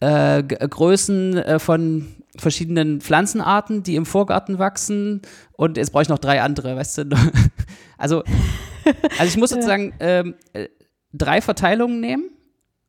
äh, 0.00 0.42
Größen 0.42 1.36
äh, 1.36 1.58
von 1.58 2.06
verschiedenen 2.36 3.00
Pflanzenarten, 3.00 3.82
die 3.82 3.96
im 3.96 4.06
Vorgarten 4.06 4.58
wachsen 4.58 5.22
und 5.52 5.76
jetzt 5.76 5.90
brauche 5.90 6.02
ich 6.02 6.08
noch 6.08 6.18
drei 6.18 6.40
andere, 6.40 6.76
weißt 6.76 6.98
du? 6.98 7.04
also, 7.98 8.22
also 9.18 9.24
ich 9.24 9.36
muss 9.36 9.50
sozusagen 9.50 9.92
ähm, 10.00 10.34
äh, 10.52 10.68
drei 11.12 11.40
Verteilungen 11.40 12.00
nehmen 12.00 12.30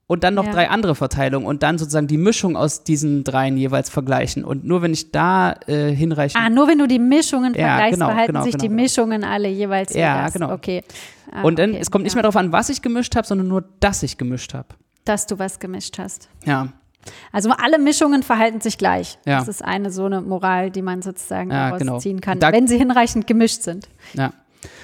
und 0.10 0.24
dann 0.24 0.34
noch 0.34 0.46
ja. 0.48 0.52
drei 0.52 0.70
andere 0.72 0.96
Verteilungen 0.96 1.46
und 1.46 1.62
dann 1.62 1.78
sozusagen 1.78 2.08
die 2.08 2.18
Mischung 2.18 2.58
aus 2.58 2.84
diesen 2.84 3.24
dreien 3.24 3.58
jeweils 3.58 3.92
vergleichen. 3.92 4.44
Und 4.44 4.66
nur 4.66 4.82
wenn 4.82 4.92
ich 4.92 5.12
da 5.12 5.54
äh, 5.68 5.92
hinreichend. 5.92 6.44
Ah, 6.44 6.50
nur 6.50 6.68
wenn 6.68 6.80
du 6.80 6.88
die 6.88 6.98
Mischungen 6.98 7.54
ja, 7.54 7.68
vergleichst, 7.68 7.94
genau, 7.94 8.06
verhalten 8.08 8.34
genau, 8.34 8.44
sich 8.44 8.54
genau, 8.54 8.62
die 8.64 8.68
genau. 8.70 8.82
Mischungen 8.82 9.24
alle 9.24 9.50
jeweils 9.50 9.94
Ja, 9.94 10.24
das. 10.24 10.34
genau. 10.34 10.52
Okay. 10.52 10.84
Ah, 11.32 11.44
und 11.44 11.60
dann, 11.60 11.70
okay, 11.70 11.80
es 11.80 11.92
kommt 11.92 12.06
nicht 12.06 12.16
mehr 12.16 12.24
darauf 12.24 12.38
an, 12.38 12.52
was 12.52 12.70
ich 12.70 12.82
gemischt 12.82 13.16
habe, 13.16 13.28
sondern 13.28 13.50
nur, 13.50 13.64
dass 13.82 14.02
ich 14.02 14.18
gemischt 14.18 14.56
habe. 14.56 14.70
Dass 15.06 15.28
du 15.28 15.38
was 15.38 15.60
gemischt 15.60 16.00
hast. 16.00 16.28
Ja. 16.44 16.70
Also 17.32 17.52
alle 17.52 17.78
Mischungen 17.78 18.24
verhalten 18.24 18.62
sich 18.62 18.80
gleich. 18.80 19.20
Ja. 19.28 19.38
Das 19.38 19.48
ist 19.48 19.64
eine 19.64 19.92
so 19.92 20.06
eine 20.06 20.22
Moral, 20.22 20.72
die 20.72 20.82
man 20.82 21.04
sozusagen 21.04 21.52
ja, 21.52 21.66
daraus 21.66 21.80
genau. 21.82 22.00
ziehen 22.00 22.20
kann, 22.20 22.40
da, 22.40 22.52
wenn 22.52 22.68
sie 22.68 22.80
hinreichend 22.80 23.28
gemischt 23.28 23.62
sind. 23.62 23.88
Ja. 24.14 24.34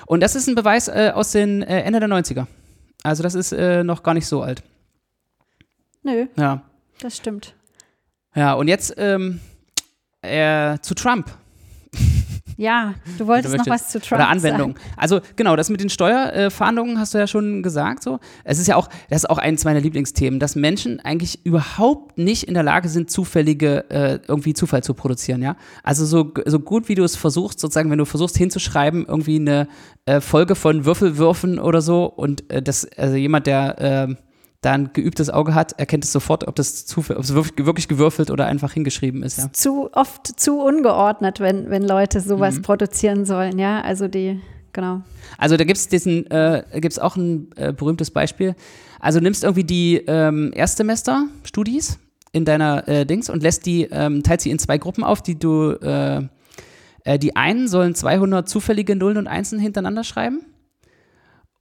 Und 0.05 0.21
das 0.21 0.35
ist 0.35 0.47
ein 0.47 0.53
Beweis 0.53 0.87
äh, 0.87 1.11
aus 1.15 1.31
den 1.31 1.63
äh, 1.63 1.81
Ende 1.81 1.99
der 1.99 2.09
90er. 2.09 2.45
Also 3.01 3.23
das 3.23 3.33
ist 3.33 3.53
äh, 3.53 3.83
noch 3.83 4.03
gar 4.03 4.13
nicht 4.13 4.27
so 4.27 4.43
alt. 4.43 4.61
Nö. 6.05 6.27
Ja. 6.37 6.61
Das 6.99 7.17
stimmt. 7.17 7.55
Ja, 8.35 8.53
und 8.53 8.67
jetzt 8.67 8.93
ähm, 8.97 9.39
äh, 10.21 10.77
zu 10.79 10.93
Trump. 10.93 11.31
Ja, 12.57 12.93
du 13.17 13.27
wolltest 13.27 13.53
du 13.53 13.57
noch 13.57 13.67
was 13.67 13.89
zu 13.89 13.99
Trump 13.99 14.21
Oder 14.21 14.29
Anwendung. 14.29 14.77
Sagen. 14.77 14.91
Also 14.95 15.19
genau, 15.35 15.57
das 15.57 15.69
mit 15.69 15.81
den 15.81 15.89
Steuerfahndungen 15.89 16.99
hast 16.99 17.13
du 17.13 17.17
ja 17.17 17.27
schon 17.27 17.63
gesagt. 17.63 18.01
So, 18.01 18.19
es 18.45 18.59
ist 18.59 18.67
ja 18.67 18.77
auch, 18.77 18.87
das 19.09 19.23
ist 19.23 19.29
auch 19.29 19.39
eines 19.39 19.65
meiner 19.65 19.81
Lieblingsthemen, 19.81 20.39
dass 20.39 20.55
Menschen 20.55 21.01
eigentlich 21.01 21.45
überhaupt 21.45 22.17
nicht 22.17 22.43
in 22.43 22.53
der 22.53 22.63
Lage 22.63 22.87
sind, 22.87 23.11
zufällige 23.11 23.89
äh, 23.89 24.19
irgendwie 24.25 24.53
Zufall 24.53 24.83
zu 24.83 24.93
produzieren. 24.93 25.41
Ja, 25.41 25.57
also 25.83 26.05
so 26.05 26.31
so 26.45 26.59
gut 26.59 26.87
wie 26.87 26.95
du 26.95 27.03
es 27.03 27.17
versuchst, 27.17 27.59
sozusagen, 27.59 27.91
wenn 27.91 27.97
du 27.97 28.05
versuchst 28.05 28.37
hinzuschreiben, 28.37 29.05
irgendwie 29.05 29.35
eine 29.35 29.67
äh, 30.05 30.21
Folge 30.21 30.55
von 30.55 30.85
Würfelwürfen 30.85 31.59
oder 31.59 31.81
so 31.81 32.05
und 32.05 32.49
äh, 32.49 32.61
das 32.61 32.87
also 32.97 33.17
jemand, 33.17 33.47
der 33.47 33.75
ähm, 33.79 34.17
da 34.65 34.73
ein 34.73 34.91
geübtes 34.93 35.29
Auge 35.29 35.53
hat, 35.53 35.73
erkennt 35.79 36.03
es 36.03 36.11
sofort, 36.11 36.47
ob 36.47 36.55
das 36.55 36.85
Zufall, 36.85 37.17
ob 37.17 37.23
es 37.23 37.33
wirklich 37.33 37.87
gewürfelt 37.87 38.31
oder 38.31 38.47
einfach 38.47 38.73
hingeschrieben 38.73 39.21
ist. 39.21 39.37
Ja. 39.37 39.53
Zu 39.53 39.89
oft 39.93 40.39
zu 40.39 40.59
ungeordnet, 40.59 41.39
wenn, 41.39 41.69
wenn 41.69 41.83
Leute 41.83 42.19
sowas 42.19 42.57
mhm. 42.57 42.61
produzieren 42.63 43.25
sollen, 43.25 43.59
ja. 43.59 43.81
Also 43.81 44.07
die, 44.07 44.41
genau. 44.73 45.01
Also 45.37 45.55
da 45.55 45.63
gibt 45.63 45.77
es 45.77 45.87
diesen, 45.87 46.29
äh, 46.31 46.63
gibt's 46.75 46.97
auch 46.97 47.15
ein 47.15 47.49
äh, 47.55 47.73
berühmtes 47.73 48.09
Beispiel. 48.09 48.55
Also 48.99 49.19
nimmst 49.19 49.43
irgendwie 49.43 49.63
die 49.63 49.97
ähm, 50.07 50.51
Erstsemester-Studis 50.55 51.99
in 52.31 52.43
deiner 52.43 52.87
äh, 52.87 53.05
Dings 53.05 53.29
und 53.29 53.43
lässt 53.43 53.65
die, 53.67 53.83
ähm, 53.91 54.23
teilt 54.23 54.41
sie 54.41 54.49
in 54.49 54.57
zwei 54.57 54.79
Gruppen 54.79 55.03
auf, 55.03 55.21
die 55.21 55.37
du, 55.37 55.73
äh, 55.73 56.23
äh, 57.03 57.19
die 57.19 57.35
einen 57.35 57.67
sollen 57.67 57.93
200 57.93 58.49
zufällige 58.49 58.95
Nullen 58.95 59.17
und 59.17 59.27
Einsen 59.27 59.59
hintereinander 59.59 60.03
schreiben 60.03 60.41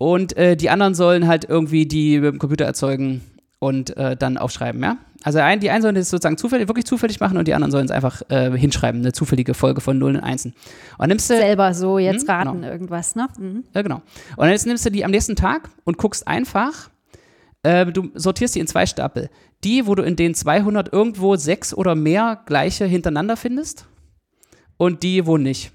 und 0.05 0.37
äh, 0.37 0.55
die 0.55 0.69
anderen 0.69 0.95
sollen 0.95 1.27
halt 1.27 1.47
irgendwie 1.49 1.87
die 1.87 2.19
mit 2.19 2.35
dem 2.35 2.39
Computer 2.39 2.67
erzeugen 2.67 3.23
und 3.59 3.97
äh, 3.97 4.19
dann 4.19 4.37
aufschreiben, 4.37 4.83
ja? 4.83 4.99
Also 5.23 5.39
ein, 5.39 5.61
die 5.61 5.71
einen 5.71 5.81
sollen 5.81 5.95
das 5.95 6.11
sozusagen 6.11 6.37
zufällig, 6.37 6.69
wirklich 6.69 6.85
zufällig 6.85 7.21
machen 7.21 7.39
und 7.39 7.49
die 7.49 7.55
anderen 7.55 7.71
sollen 7.71 7.87
es 7.87 7.91
einfach 7.91 8.21
äh, 8.29 8.51
hinschreiben, 8.55 9.01
eine 9.01 9.13
zufällige 9.13 9.55
Folge 9.55 9.81
von 9.81 9.97
Nullen 9.97 10.17
und 10.17 10.23
Einsen. 10.23 10.53
Und 10.99 11.09
nimmst 11.09 11.31
du, 11.31 11.37
Selber 11.39 11.73
so 11.73 11.99
jetzt 11.99 12.29
mh, 12.29 12.35
raten 12.35 12.61
genau. 12.61 12.71
irgendwas, 12.71 13.17
ne? 13.17 13.29
Mhm. 13.39 13.65
Ja, 13.75 13.81
genau. 13.81 14.03
Und 14.37 14.47
jetzt 14.51 14.67
nimmst 14.67 14.85
du 14.85 14.91
die 14.91 15.07
am 15.07 15.11
nächsten 15.11 15.37
Tag 15.37 15.71
und 15.85 15.97
guckst 15.97 16.29
einfach, 16.29 16.91
äh, 17.63 17.87
du 17.87 18.11
sortierst 18.13 18.57
die 18.57 18.61
in 18.61 18.67
zwei 18.67 18.85
Stapel. 18.85 19.31
Die, 19.65 19.87
wo 19.87 19.95
du 19.95 20.03
in 20.03 20.17
den 20.17 20.35
200 20.35 20.93
irgendwo 20.93 21.37
sechs 21.37 21.73
oder 21.73 21.95
mehr 21.95 22.43
gleiche 22.45 22.85
hintereinander 22.85 23.39
findest 23.39 23.87
und 24.77 25.03
die, 25.03 25.25
wo 25.25 25.39
nicht. 25.39 25.73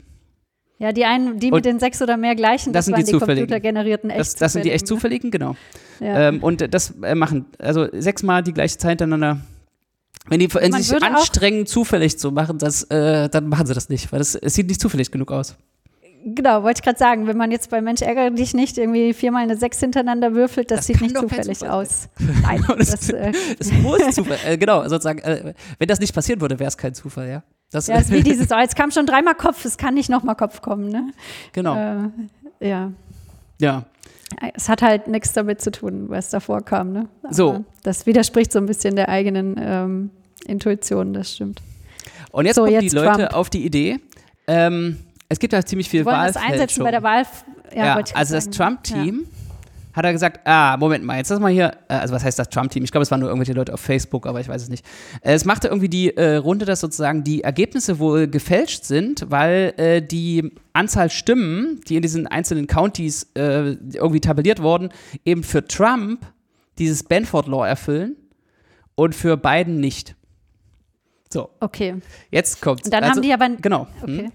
Ja, 0.80 0.94
die 0.94 1.04
einen, 1.04 1.40
die 1.40 1.48
und 1.48 1.56
mit 1.56 1.66
den 1.66 1.78
sechs 1.78 2.02
oder 2.02 2.16
mehr 2.16 2.36
gleichen, 2.36 2.72
das, 2.72 2.86
das 2.86 2.96
sind 2.96 3.08
die, 3.08 3.12
die 3.12 3.20
computergenerierten 3.20 4.10
echt 4.10 4.20
das, 4.20 4.36
das 4.36 4.54
sind 4.54 4.64
die 4.64 4.72
echt 4.72 4.88
zufälligen, 4.88 5.30
genau. 5.30 5.56
Ja. 6.00 6.30
Ähm, 6.30 6.42
und 6.42 6.74
das 6.74 6.94
äh, 7.04 7.16
machen, 7.16 7.48
also 7.60 7.88
sechsmal 7.92 8.44
die 8.44 8.54
gleiche 8.54 8.78
Zeit 8.78 9.02
hintereinander. 9.02 9.42
Wenn 10.30 10.40
die 10.40 10.54
wenn 10.54 10.72
sich 10.72 11.04
anstrengen, 11.04 11.66
zufällig 11.66 12.18
zu 12.18 12.32
machen, 12.32 12.60
das, 12.60 12.84
äh, 12.84 13.28
dann 13.30 13.50
machen 13.50 13.66
sie 13.66 13.74
das 13.74 13.90
nicht, 13.90 14.12
weil 14.14 14.20
das, 14.20 14.36
es 14.36 14.54
sieht 14.54 14.68
nicht 14.68 14.80
zufällig 14.80 15.12
genug 15.12 15.32
aus. 15.34 15.58
Genau, 16.24 16.64
wollte 16.64 16.80
ich 16.80 16.84
gerade 16.84 17.00
sagen, 17.00 17.28
wenn 17.28 17.38
man 17.38 17.52
jetzt 17.52 17.70
bei 17.70 17.82
Mensch 17.82 18.02
ärgere 18.02 18.32
dich 18.32 18.54
nicht 18.54 18.78
irgendwie 18.78 19.14
viermal 19.14 19.44
eine 19.44 19.58
Sechs 19.58 19.80
hintereinander 19.80 20.34
würfelt, 20.34 20.72
das, 20.72 20.80
das 20.80 20.88
sieht 20.88 21.02
nicht 21.02 21.18
zufällig 21.18 21.68
aus. 21.68 22.08
Nein, 22.42 22.64
das, 22.78 22.92
das, 22.92 23.10
äh, 23.10 23.32
das 23.58 23.72
muss 23.72 24.16
Zufall, 24.16 24.38
äh, 24.46 24.58
genau, 24.58 24.88
sozusagen, 24.88 25.20
äh, 25.20 25.54
wenn 25.78 25.88
das 25.88 26.00
nicht 26.00 26.14
passieren 26.14 26.40
würde, 26.40 26.58
wäre 26.60 26.68
es 26.70 26.78
kein 26.78 26.94
Zufall, 26.94 27.30
ja. 27.30 27.44
Das 27.72 27.88
ja, 27.88 27.98
ist 27.98 28.12
wie 28.12 28.24
dieses, 28.24 28.52
oh, 28.52 28.58
jetzt 28.58 28.76
kam 28.76 28.92
schon 28.92 29.06
dreimal 29.06 29.36
Kopf, 29.36 29.66
es 29.66 29.78
kann 29.78 29.94
nicht 29.94 30.10
nochmal 30.10 30.36
Kopf 30.36 30.62
kommen, 30.62 30.90
ne? 30.90 31.12
Genau. 31.54 31.76
Äh, 31.76 32.68
ja. 32.68 32.92
Ja. 33.60 33.86
Es 34.54 34.70
hat 34.70 34.82
halt 34.82 35.08
nichts 35.08 35.34
damit 35.34 35.60
zu 35.62 35.72
tun, 35.72 36.06
was 36.10 36.30
davor 36.30 36.62
kam, 36.62 36.94
ne? 36.94 37.10
Aber 37.24 37.34
so. 37.34 37.66
Das 37.84 38.06
widerspricht 38.06 38.52
so 38.52 38.60
ein 38.60 38.66
bisschen 38.66 38.96
der 38.96 39.10
eigenen 39.10 39.56
ähm, 39.60 40.12
Intuition, 40.46 41.14
das 41.14 41.34
stimmt. 41.36 41.62
Und 42.32 42.46
jetzt 42.46 42.56
so, 42.56 42.64
kommen 42.64 42.74
jetzt 42.74 42.92
die 42.92 42.96
Leute 42.96 43.12
Trump. 43.14 43.34
auf 43.34 43.50
die 43.50 43.66
Idee, 43.66 44.00
ähm, 44.48 44.98
es 45.30 45.40
gibt 45.40 45.54
ja 45.54 45.64
ziemlich 45.64 45.90
viel 45.90 46.06
Wahlfälschung. 46.06 46.42
das 46.42 46.52
einsetzen 46.52 46.84
bei 46.84 46.92
der 46.92 47.04
Wahl. 47.04 47.24
Ja, 47.76 47.86
ja 47.86 48.04
also 48.14 48.36
das 48.36 48.50
Trump-Team 48.50 49.26
ja 49.26 49.39
hat 49.94 50.06
er 50.06 50.12
gesagt, 50.12 50.42
ah, 50.46 50.78
Moment 50.78 51.04
mal, 51.04 51.18
jetzt 51.18 51.30
lass 51.30 51.40
mal 51.40 51.52
hier, 51.52 51.72
äh, 51.88 51.96
also 51.96 52.14
was 52.14 52.24
heißt 52.24 52.38
das 52.38 52.50
Trump-Team? 52.50 52.84
Ich 52.84 52.92
glaube, 52.92 53.04
es 53.04 53.12
waren 53.12 53.20
nur 53.20 53.30
irgendwelche 53.30 53.54
Leute 53.54 53.74
auf 53.74 53.80
Facebook, 53.80 54.28
aber 54.28 54.40
ich 54.40 54.48
weiß 54.48 54.62
es 54.62 54.70
nicht. 54.70 54.86
Äh, 55.22 55.34
es 55.34 55.46
machte 55.46 55.68
irgendwie 55.68 55.90
die 55.90 56.16
äh, 56.16 56.36
Runde, 56.36 56.66
dass 56.66 56.80
sozusagen 56.80 57.24
die 57.24 57.44
Ergebnisse 57.44 58.00
wohl 58.00 58.28
gefälscht 58.28 58.84
sind, 58.84 59.26
weil 59.30 59.74
äh, 59.78 60.02
die 60.02 60.54
Anzahl 60.74 61.10
Stimmen, 61.10 61.82
die 61.88 61.96
in 61.96 62.02
diesen 62.02 62.28
einzelnen 62.28 62.68
Counties 62.68 63.32
äh, 63.36 63.78
irgendwie 63.94 64.22
tabelliert 64.22 64.62
wurden, 64.62 64.90
eben 65.26 65.44
für 65.44 65.66
Trump 65.66 66.26
dieses 66.78 67.04
Benford 67.04 67.48
Law 67.48 67.66
erfüllen 67.66 68.16
und 68.96 69.16
für 69.16 69.38
Biden 69.38 69.80
nicht. 69.80 70.16
So. 71.32 71.50
Okay. 71.60 71.96
Jetzt 72.32 72.62
kommt's. 72.62 72.86
Und 72.86 72.94
dann 72.94 73.04
also, 73.04 73.16
haben 73.16 73.22
die 73.22 73.34
aber. 73.34 73.50
Genau. 73.50 73.88
Okay. 74.02 74.26
Hm. 74.26 74.32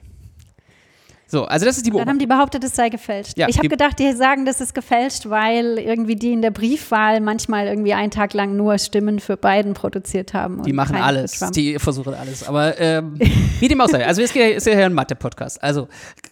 So, 1.26 1.44
also 1.44 1.64
das 1.64 1.76
ist 1.76 1.87
die 1.87 1.90
Beobachtung. 1.90 2.06
Dann 2.06 2.14
haben 2.14 2.18
die 2.18 2.26
behauptet, 2.26 2.64
es 2.64 2.76
sei 2.76 2.90
gefälscht. 2.90 3.38
Ja, 3.38 3.48
ich 3.48 3.58
habe 3.58 3.68
gedacht, 3.68 3.98
die 3.98 4.12
sagen, 4.12 4.44
das 4.44 4.60
ist 4.60 4.74
gefälscht, 4.74 5.28
weil 5.28 5.78
irgendwie 5.78 6.16
die 6.16 6.32
in 6.32 6.42
der 6.42 6.50
Briefwahl 6.50 7.20
manchmal 7.20 7.66
irgendwie 7.66 7.94
einen 7.94 8.10
Tag 8.10 8.34
lang 8.34 8.56
nur 8.56 8.78
Stimmen 8.78 9.18
für 9.20 9.37
Biden 9.37 9.74
produziert 9.74 10.34
haben. 10.34 10.62
Die 10.62 10.72
machen 10.72 10.96
alles, 10.96 11.40
die 11.54 11.78
versuchen 11.78 12.14
alles. 12.14 12.46
Aber 12.46 12.78
ähm, 12.78 13.18
wie 13.58 13.68
dem 13.68 13.80
auch 13.80 13.88
sei, 13.88 14.06
also 14.06 14.22
es 14.22 14.34
ist 14.34 14.66
ja 14.66 14.74
hier 14.74 14.87
ein 14.87 14.94
Mathe-Podcast. 14.94 15.62
Also 15.62 15.88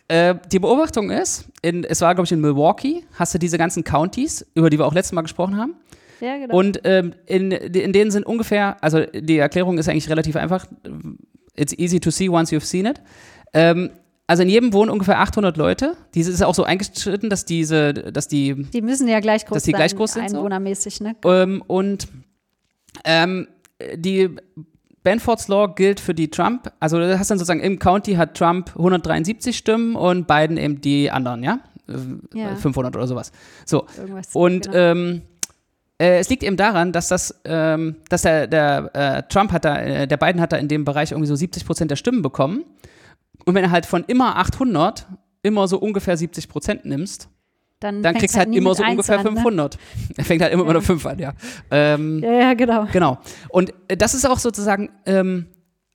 äh, 0.08 0.34
die 0.50 0.58
Beobachtung 0.58 1.10
ist, 1.10 1.46
in, 1.62 1.84
es 1.84 2.00
war 2.00 2.14
glaube 2.14 2.26
ich 2.26 2.32
in 2.32 2.40
Milwaukee, 2.40 3.04
hast 3.14 3.34
du 3.34 3.38
diese 3.38 3.58
ganzen 3.58 3.84
Counties, 3.84 4.46
über 4.54 4.70
die 4.70 4.78
wir 4.78 4.86
auch 4.86 4.94
letztes 4.94 5.12
Mal 5.12 5.22
gesprochen 5.22 5.56
haben. 5.56 5.74
Ja, 6.20 6.36
genau. 6.36 6.54
Und 6.54 6.80
ähm, 6.84 7.14
in, 7.26 7.50
in 7.50 7.92
denen 7.92 8.10
sind 8.12 8.24
ungefähr, 8.24 8.76
also 8.80 9.00
die 9.12 9.38
Erklärung 9.38 9.78
ist 9.78 9.88
eigentlich 9.88 10.08
relativ 10.08 10.36
einfach. 10.36 10.66
It's 11.56 11.76
easy 11.76 11.98
to 11.98 12.10
see 12.10 12.28
once 12.28 12.52
you've 12.52 12.64
seen 12.64 12.86
it. 12.86 13.00
Ähm, 13.52 13.90
also 14.26 14.42
in 14.42 14.48
jedem 14.48 14.72
wohnen 14.72 14.90
ungefähr 14.90 15.18
800 15.18 15.56
Leute. 15.56 15.96
Diese 16.14 16.30
ist 16.30 16.42
auch 16.42 16.54
so 16.54 16.64
eingeschritten, 16.64 17.28
dass 17.28 17.44
diese, 17.44 17.92
dass 17.92 18.28
die. 18.28 18.54
Die 18.72 18.82
müssen 18.82 19.08
ja 19.08 19.20
gleich 19.20 19.44
groß 19.44 19.56
dass 19.56 19.62
die 19.64 19.72
sein, 19.72 19.78
gleich 19.78 19.96
groß 19.96 20.12
sind, 20.14 20.22
einwohnermäßig, 20.24 21.00
ne? 21.00 21.16
Ähm, 21.24 21.62
und 21.66 22.08
ähm, 23.04 23.48
die 23.96 24.30
Benford's 25.02 25.48
Law 25.48 25.68
gilt 25.74 26.00
für 26.00 26.14
die 26.14 26.30
Trump. 26.30 26.72
Also 26.78 26.98
du 26.98 27.18
hast 27.18 27.30
dann 27.30 27.38
sozusagen 27.38 27.60
im 27.60 27.78
County 27.78 28.14
hat 28.14 28.36
Trump 28.36 28.70
173 28.76 29.56
Stimmen 29.56 29.96
und 29.96 30.26
Biden 30.28 30.56
eben 30.56 30.80
die 30.80 31.10
anderen, 31.10 31.42
ja, 31.42 31.58
ja. 32.32 32.54
500 32.54 32.94
oder 32.94 33.06
sowas. 33.06 33.32
So 33.66 33.86
Irgendwas, 33.98 34.28
und 34.34 34.66
genau. 34.66 34.78
ähm, 34.78 35.22
äh, 35.98 36.18
es 36.18 36.28
liegt 36.28 36.42
eben 36.42 36.56
daran, 36.56 36.92
dass 36.92 37.08
das, 37.08 37.40
ähm, 37.44 37.96
dass 38.08 38.22
der, 38.22 38.46
der 38.46 38.90
äh, 38.94 39.22
Trump 39.28 39.52
hat 39.52 39.64
da, 39.64 39.78
äh, 39.78 40.06
der 40.06 40.16
Biden 40.16 40.40
hat 40.40 40.52
da 40.52 40.56
in 40.56 40.68
dem 40.68 40.84
Bereich 40.84 41.10
irgendwie 41.10 41.28
so 41.28 41.34
70 41.34 41.66
Prozent 41.66 41.90
der 41.90 41.96
Stimmen 41.96 42.22
bekommen. 42.22 42.64
Und 43.44 43.54
wenn 43.54 43.64
du 43.64 43.70
halt 43.70 43.86
von 43.86 44.04
immer 44.06 44.36
800 44.36 45.06
immer 45.42 45.66
so 45.68 45.78
ungefähr 45.78 46.16
70 46.16 46.48
Prozent 46.48 46.84
nimmst, 46.84 47.28
dann, 47.80 48.02
dann 48.02 48.14
kriegst 48.14 48.34
du 48.34 48.38
halt, 48.38 48.48
halt 48.48 48.56
immer 48.56 48.74
so 48.74 48.84
ungefähr 48.84 49.18
an, 49.18 49.26
500. 49.26 49.74
Ne? 49.74 49.80
Er 50.16 50.24
fängt 50.24 50.42
halt 50.42 50.52
immer 50.52 50.62
ja. 50.62 50.68
mit 50.68 50.76
einer 50.76 50.84
5 50.84 51.06
an, 51.06 51.18
ja. 51.18 51.32
Ähm, 51.70 52.20
ja, 52.22 52.32
ja, 52.32 52.54
genau. 52.54 52.86
Genau. 52.92 53.18
Und 53.48 53.72
äh, 53.88 53.96
das 53.96 54.14
ist 54.14 54.28
auch 54.28 54.38
sozusagen, 54.38 54.90
ähm, 55.04 55.46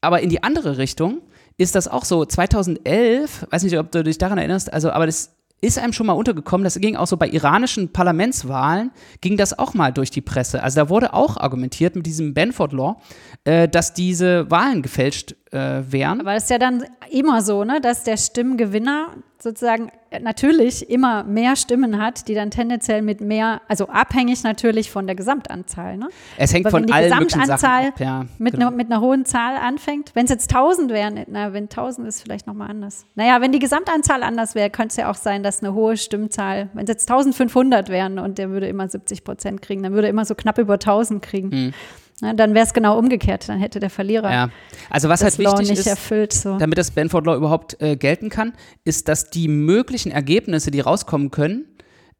aber 0.01 0.21
in 0.21 0.29
die 0.29 0.43
andere 0.43 0.77
Richtung 0.77 1.21
ist 1.57 1.75
das 1.75 1.88
auch 1.88 2.05
so. 2.05 2.25
2011, 2.25 3.47
weiß 3.49 3.63
nicht, 3.63 3.79
ob 3.79 3.91
du 3.91 4.03
dich 4.03 4.17
daran 4.17 4.38
erinnerst, 4.38 4.71
also, 4.71 4.91
aber 4.91 5.05
das 5.05 5.38
ist 5.60 5.79
einem 5.79 5.93
schon 5.93 6.05
mal 6.05 6.13
untergekommen, 6.13 6.63
das 6.63 6.79
ging 6.79 6.95
auch 6.95 7.07
so 7.07 7.17
bei 7.17 7.27
iranischen 7.27 7.91
Parlamentswahlen, 7.91 8.91
ging 9.21 9.38
das 9.38 9.57
auch 9.57 9.73
mal 9.73 9.91
durch 9.91 10.12
die 10.12 10.21
Presse. 10.21 10.62
Also 10.62 10.81
da 10.81 10.89
wurde 10.89 11.13
auch 11.13 11.38
argumentiert 11.38 11.95
mit 11.95 12.05
diesem 12.05 12.36
Benford 12.36 12.73
Law, 12.73 13.01
äh, 13.43 13.67
dass 13.67 13.93
diese 13.93 14.51
Wahlen 14.51 14.83
gefälscht 14.83 15.36
äh, 15.51 15.81
wären. 15.89 16.21
Aber 16.21 16.33
es 16.33 16.43
ist 16.43 16.49
ja 16.49 16.57
dann 16.57 16.83
immer 17.10 17.41
so, 17.41 17.63
ne, 17.63 17.79
dass 17.81 18.03
der 18.03 18.17
Stimmgewinner 18.17 19.10
sozusagen 19.39 19.91
natürlich 20.21 20.89
immer 20.89 21.23
mehr 21.23 21.55
Stimmen 21.55 22.01
hat, 22.01 22.27
die 22.27 22.33
dann 22.33 22.49
tendenziell 22.49 23.01
mit 23.01 23.21
mehr, 23.21 23.62
also 23.67 23.88
abhängig 23.88 24.43
natürlich 24.43 24.89
von 24.89 25.05
der 25.05 25.15
Gesamtanzahl. 25.15 25.97
Ne? 25.97 26.10
Es 26.38 26.53
hängt 26.53 26.65
Aber 26.65 26.79
von 26.79 26.91
allen 26.91 27.10
Gesamtanzahl 27.10 27.88
ab, 27.89 27.99
ja, 27.99 28.25
mit, 28.39 28.55
genau. 28.55 28.71
ne, 28.71 28.75
mit 28.75 28.91
einer 28.91 29.01
hohen 29.01 29.25
Zahl 29.25 29.57
anfängt, 29.57 30.12
wenn 30.15 30.25
es 30.25 30.31
jetzt 30.31 30.53
1000 30.53 30.91
wären, 30.91 31.25
na, 31.27 31.53
wenn 31.53 31.65
1000 31.65 32.07
ist 32.07 32.21
vielleicht 32.21 32.47
nochmal 32.47 32.69
anders. 32.69 33.05
Naja, 33.15 33.41
wenn 33.41 33.51
die 33.51 33.60
Gesamtanzahl 33.60 34.23
anders 34.23 34.55
wäre, 34.55 34.69
könnte 34.69 34.91
es 34.91 34.97
ja 34.97 35.12
auch 35.12 35.15
sein, 35.15 35.43
dass 35.43 35.62
eine 35.62 35.73
hohe 35.73 35.97
Stimmzahl, 35.97 36.69
wenn 36.73 36.86
es 36.86 36.89
jetzt 36.89 37.10
1500 37.10 37.89
wären 37.89 38.19
und 38.19 38.38
der 38.38 38.49
würde 38.49 38.67
immer 38.67 38.88
70 38.88 39.23
Prozent 39.23 39.62
kriegen, 39.62 39.83
dann 39.83 39.93
würde 39.93 40.07
er 40.07 40.12
immer 40.12 40.25
so 40.25 40.36
knapp 40.36 40.57
über 40.57 40.73
1000 40.73 41.21
kriegen. 41.21 41.49
Mhm. 41.49 41.73
Na, 42.19 42.34
dann 42.34 42.56
wäre 42.56 42.65
es 42.65 42.73
genau 42.73 42.97
umgekehrt, 42.97 43.47
dann 43.47 43.60
hätte 43.60 43.80
der 43.80 43.91
Verlierer 43.91 44.32
ja. 44.32 44.49
also 44.89 45.08
was 45.08 45.19
das 45.19 45.38
halt 45.38 45.39
wichtig 45.39 45.69
nicht 45.69 45.80
ist, 45.80 45.88
erfüllt, 45.88 46.34
so. 46.34 46.58
damit 46.58 46.80
das 46.80 46.89
Benford 46.89 47.27
Law 47.27 47.36
überhaupt 47.36 47.80
äh, 47.80 47.95
gelten 47.95 48.30
kann, 48.30 48.53
ist, 48.84 49.08
dass 49.08 49.30
die 49.30 49.47
möglichen 49.47 50.12
Ergebnisse, 50.12 50.71
die 50.71 50.80
rauskommen 50.80 51.30
können, 51.30 51.65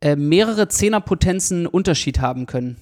äh, 0.01 0.15
mehrere 0.15 0.67
Zehnerpotenzen 0.67 1.65
Unterschied 1.65 2.19
haben 2.19 2.45
können. 2.45 2.77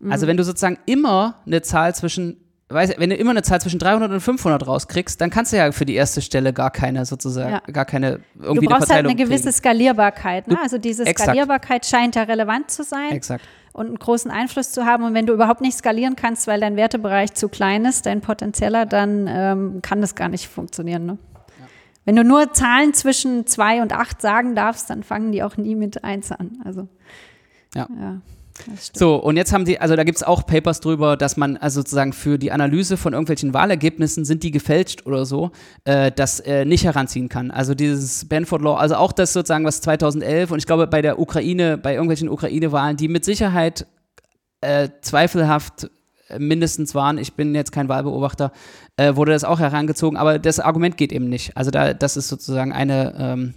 Mhm. 0.00 0.10
Also 0.10 0.26
wenn 0.26 0.36
du 0.36 0.42
sozusagen 0.42 0.78
immer 0.86 1.40
eine 1.46 1.62
Zahl 1.62 1.94
zwischen 1.94 2.38
weiß, 2.70 2.94
wenn 2.98 3.10
du 3.10 3.16
immer 3.16 3.30
eine 3.30 3.42
Zahl 3.42 3.60
zwischen 3.60 3.78
300 3.78 4.10
und 4.10 4.20
500 4.20 4.66
rauskriegst, 4.66 5.20
dann 5.20 5.30
kannst 5.30 5.52
du 5.52 5.56
ja 5.56 5.70
für 5.72 5.84
die 5.84 5.94
erste 5.94 6.22
Stelle 6.22 6.52
gar 6.52 6.70
keine 6.70 7.04
sozusagen, 7.04 7.52
ja. 7.52 7.72
gar 7.72 7.84
keine 7.84 8.20
irgendwie 8.40 8.66
Du 8.66 8.72
brauchst 8.72 8.90
halt 8.90 9.06
eine 9.06 9.16
gewisse 9.16 9.44
kriegen. 9.44 9.56
Skalierbarkeit. 9.56 10.48
Ne? 10.48 10.58
Also 10.62 10.78
diese 10.78 11.04
Skalierbarkeit 11.04 11.84
scheint 11.84 12.16
ja 12.16 12.22
relevant 12.22 12.70
zu 12.70 12.84
sein. 12.84 13.10
Exakt. 13.10 13.44
Und 13.72 13.86
einen 13.86 13.98
großen 13.98 14.30
Einfluss 14.30 14.72
zu 14.72 14.84
haben. 14.84 15.04
Und 15.04 15.14
wenn 15.14 15.26
du 15.26 15.32
überhaupt 15.32 15.60
nicht 15.60 15.76
skalieren 15.76 16.16
kannst, 16.16 16.46
weil 16.46 16.60
dein 16.60 16.76
Wertebereich 16.76 17.34
zu 17.34 17.48
klein 17.48 17.84
ist, 17.84 18.06
dein 18.06 18.20
potenzieller, 18.20 18.84
dann 18.84 19.26
ähm, 19.28 19.82
kann 19.82 20.00
das 20.00 20.14
gar 20.14 20.28
nicht 20.28 20.48
funktionieren. 20.48 21.06
Ne? 21.06 21.18
Ja. 21.34 21.66
Wenn 22.04 22.16
du 22.16 22.24
nur 22.24 22.52
Zahlen 22.52 22.94
zwischen 22.94 23.46
2 23.46 23.82
und 23.82 23.92
8 23.92 24.20
sagen 24.20 24.54
darfst, 24.54 24.90
dann 24.90 25.02
fangen 25.04 25.30
die 25.30 25.42
auch 25.42 25.56
nie 25.56 25.76
mit 25.76 26.02
1 26.02 26.32
an. 26.32 26.60
Also, 26.64 26.88
ja. 27.74 27.86
ja. 27.96 28.20
So, 28.94 29.16
und 29.16 29.36
jetzt 29.36 29.52
haben 29.52 29.64
die, 29.64 29.80
also 29.80 29.96
da 29.96 30.04
gibt 30.04 30.16
es 30.16 30.22
auch 30.22 30.46
Papers 30.46 30.80
drüber, 30.80 31.16
dass 31.16 31.36
man 31.36 31.56
also 31.56 31.80
sozusagen 31.80 32.12
für 32.12 32.38
die 32.38 32.52
Analyse 32.52 32.96
von 32.96 33.12
irgendwelchen 33.12 33.54
Wahlergebnissen, 33.54 34.24
sind 34.24 34.42
die 34.42 34.50
gefälscht 34.50 35.06
oder 35.06 35.24
so, 35.24 35.50
äh, 35.84 36.12
das 36.12 36.40
äh, 36.40 36.64
nicht 36.64 36.84
heranziehen 36.84 37.28
kann. 37.28 37.50
Also 37.50 37.74
dieses 37.74 38.28
Benford 38.28 38.62
Law, 38.62 38.76
also 38.76 38.96
auch 38.96 39.12
das 39.12 39.32
sozusagen, 39.32 39.64
was 39.64 39.80
2011 39.80 40.50
und 40.50 40.58
ich 40.58 40.66
glaube 40.66 40.86
bei 40.86 41.02
der 41.02 41.18
Ukraine, 41.18 41.78
bei 41.78 41.92
irgendwelchen 41.92 42.28
Ukraine-Wahlen, 42.28 42.96
die 42.96 43.08
mit 43.08 43.24
Sicherheit 43.24 43.86
äh, 44.60 44.88
zweifelhaft 45.00 45.90
äh, 46.28 46.38
mindestens 46.38 46.94
waren, 46.94 47.18
ich 47.18 47.34
bin 47.34 47.54
jetzt 47.54 47.72
kein 47.72 47.88
Wahlbeobachter, 47.88 48.52
äh, 48.96 49.16
wurde 49.16 49.32
das 49.32 49.44
auch 49.44 49.58
herangezogen, 49.58 50.16
aber 50.16 50.38
das 50.38 50.60
Argument 50.60 50.96
geht 50.96 51.12
eben 51.12 51.28
nicht. 51.28 51.56
Also 51.56 51.70
da, 51.70 51.94
das 51.94 52.16
ist 52.16 52.28
sozusagen 52.28 52.72
eine 52.72 53.14
ähm, 53.18 53.54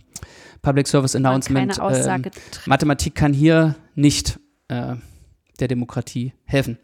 Public 0.61 0.87
Service 0.87 1.15
Announcement. 1.15 1.77
Ähm, 1.91 2.23
Mathematik 2.65 3.15
kann 3.15 3.33
hier 3.33 3.75
nicht 3.95 4.39
äh, 4.73 4.95
der 5.59 5.67
Demokratie 5.67 6.33
helfen. 6.45 6.77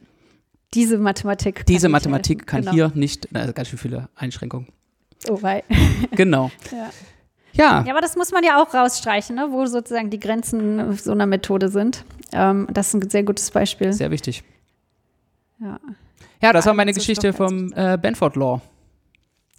Diese 0.74 0.98
Mathematik. 0.98 1.56
Kann 1.56 1.66
Diese 1.68 1.90
Mathematik 1.90 2.46
kann 2.46 2.62
genau. 2.62 2.72
hier 2.72 2.92
nicht, 2.94 3.34
also 3.36 3.54
ganz 3.54 3.70
schön 3.70 3.80
viele 3.80 4.10
Einschränkungen. 4.16 4.68
Oh 5.28 5.42
wei. 5.42 5.64
genau. 6.12 6.52
ja. 6.72 6.90
Ja. 7.54 7.84
ja, 7.84 7.92
aber 7.92 8.02
das 8.02 8.16
muss 8.16 8.32
man 8.32 8.44
ja 8.44 8.62
auch 8.62 8.74
rausstreichen, 8.74 9.36
ne? 9.36 9.48
wo 9.50 9.66
sozusagen 9.66 10.12
die 10.12 10.20
Grenzen 10.20 10.96
so 10.96 11.12
einer 11.12 11.26
Methode 11.26 11.70
sind. 11.70 12.06
Ähm, 12.32 12.68
das 12.72 12.90
ist 12.90 12.94
ein 12.94 13.10
sehr 13.10 13.24
gutes 13.24 13.50
Beispiel. 13.50 13.92
Sehr 13.92 14.12
wichtig. 14.12 14.44
Ja, 15.60 15.80
ja 16.42 16.54
das 16.54 16.68
war 16.68 16.76
meine 16.76 16.94
Geschichte 16.94 17.34
vom 17.34 17.74
äh, 17.74 17.98
Benford 18.00 18.36
Law. 18.36 18.62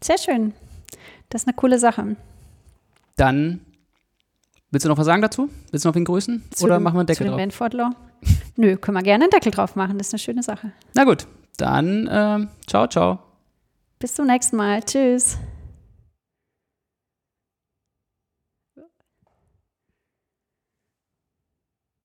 Sehr 0.03 0.19
schön. 0.19 0.55
Das 1.29 1.43
ist 1.43 1.49
eine 1.49 1.57
coole 1.57 1.79
Sache. 1.79 2.17
Dann 3.17 3.61
Willst 4.71 4.85
du 4.85 4.89
noch 4.89 4.99
was 4.99 5.07
sagen 5.07 5.21
dazu? 5.23 5.49
Willst 5.71 5.85
du 5.85 5.89
noch 5.89 5.97
wen 5.97 6.05
grüßen? 6.05 6.45
Zu 6.55 6.65
Oder 6.65 6.79
machen 6.79 6.95
wir 6.95 7.01
einen 7.01 7.07
Deckel 7.07 7.27
zu 7.27 7.37
dem 7.37 7.51
drauf? 7.51 7.91
Nö, 8.57 8.77
können 8.77 8.97
wir 8.97 9.03
gerne 9.03 9.25
einen 9.25 9.31
Deckel 9.31 9.51
drauf 9.51 9.75
machen. 9.75 9.99
Das 9.99 10.09
ist 10.09 10.15
eine 10.15 10.19
schöne 10.19 10.43
Sache. 10.43 10.73
Na 10.95 11.05
gut, 11.05 11.27
dann 11.57 12.07
äh, 12.07 12.47
ciao, 12.67 12.87
ciao. 12.87 13.19
Bis 13.99 14.15
zum 14.15 14.27
nächsten 14.27 14.57
Mal. 14.57 14.83
Tschüss. 14.83 15.39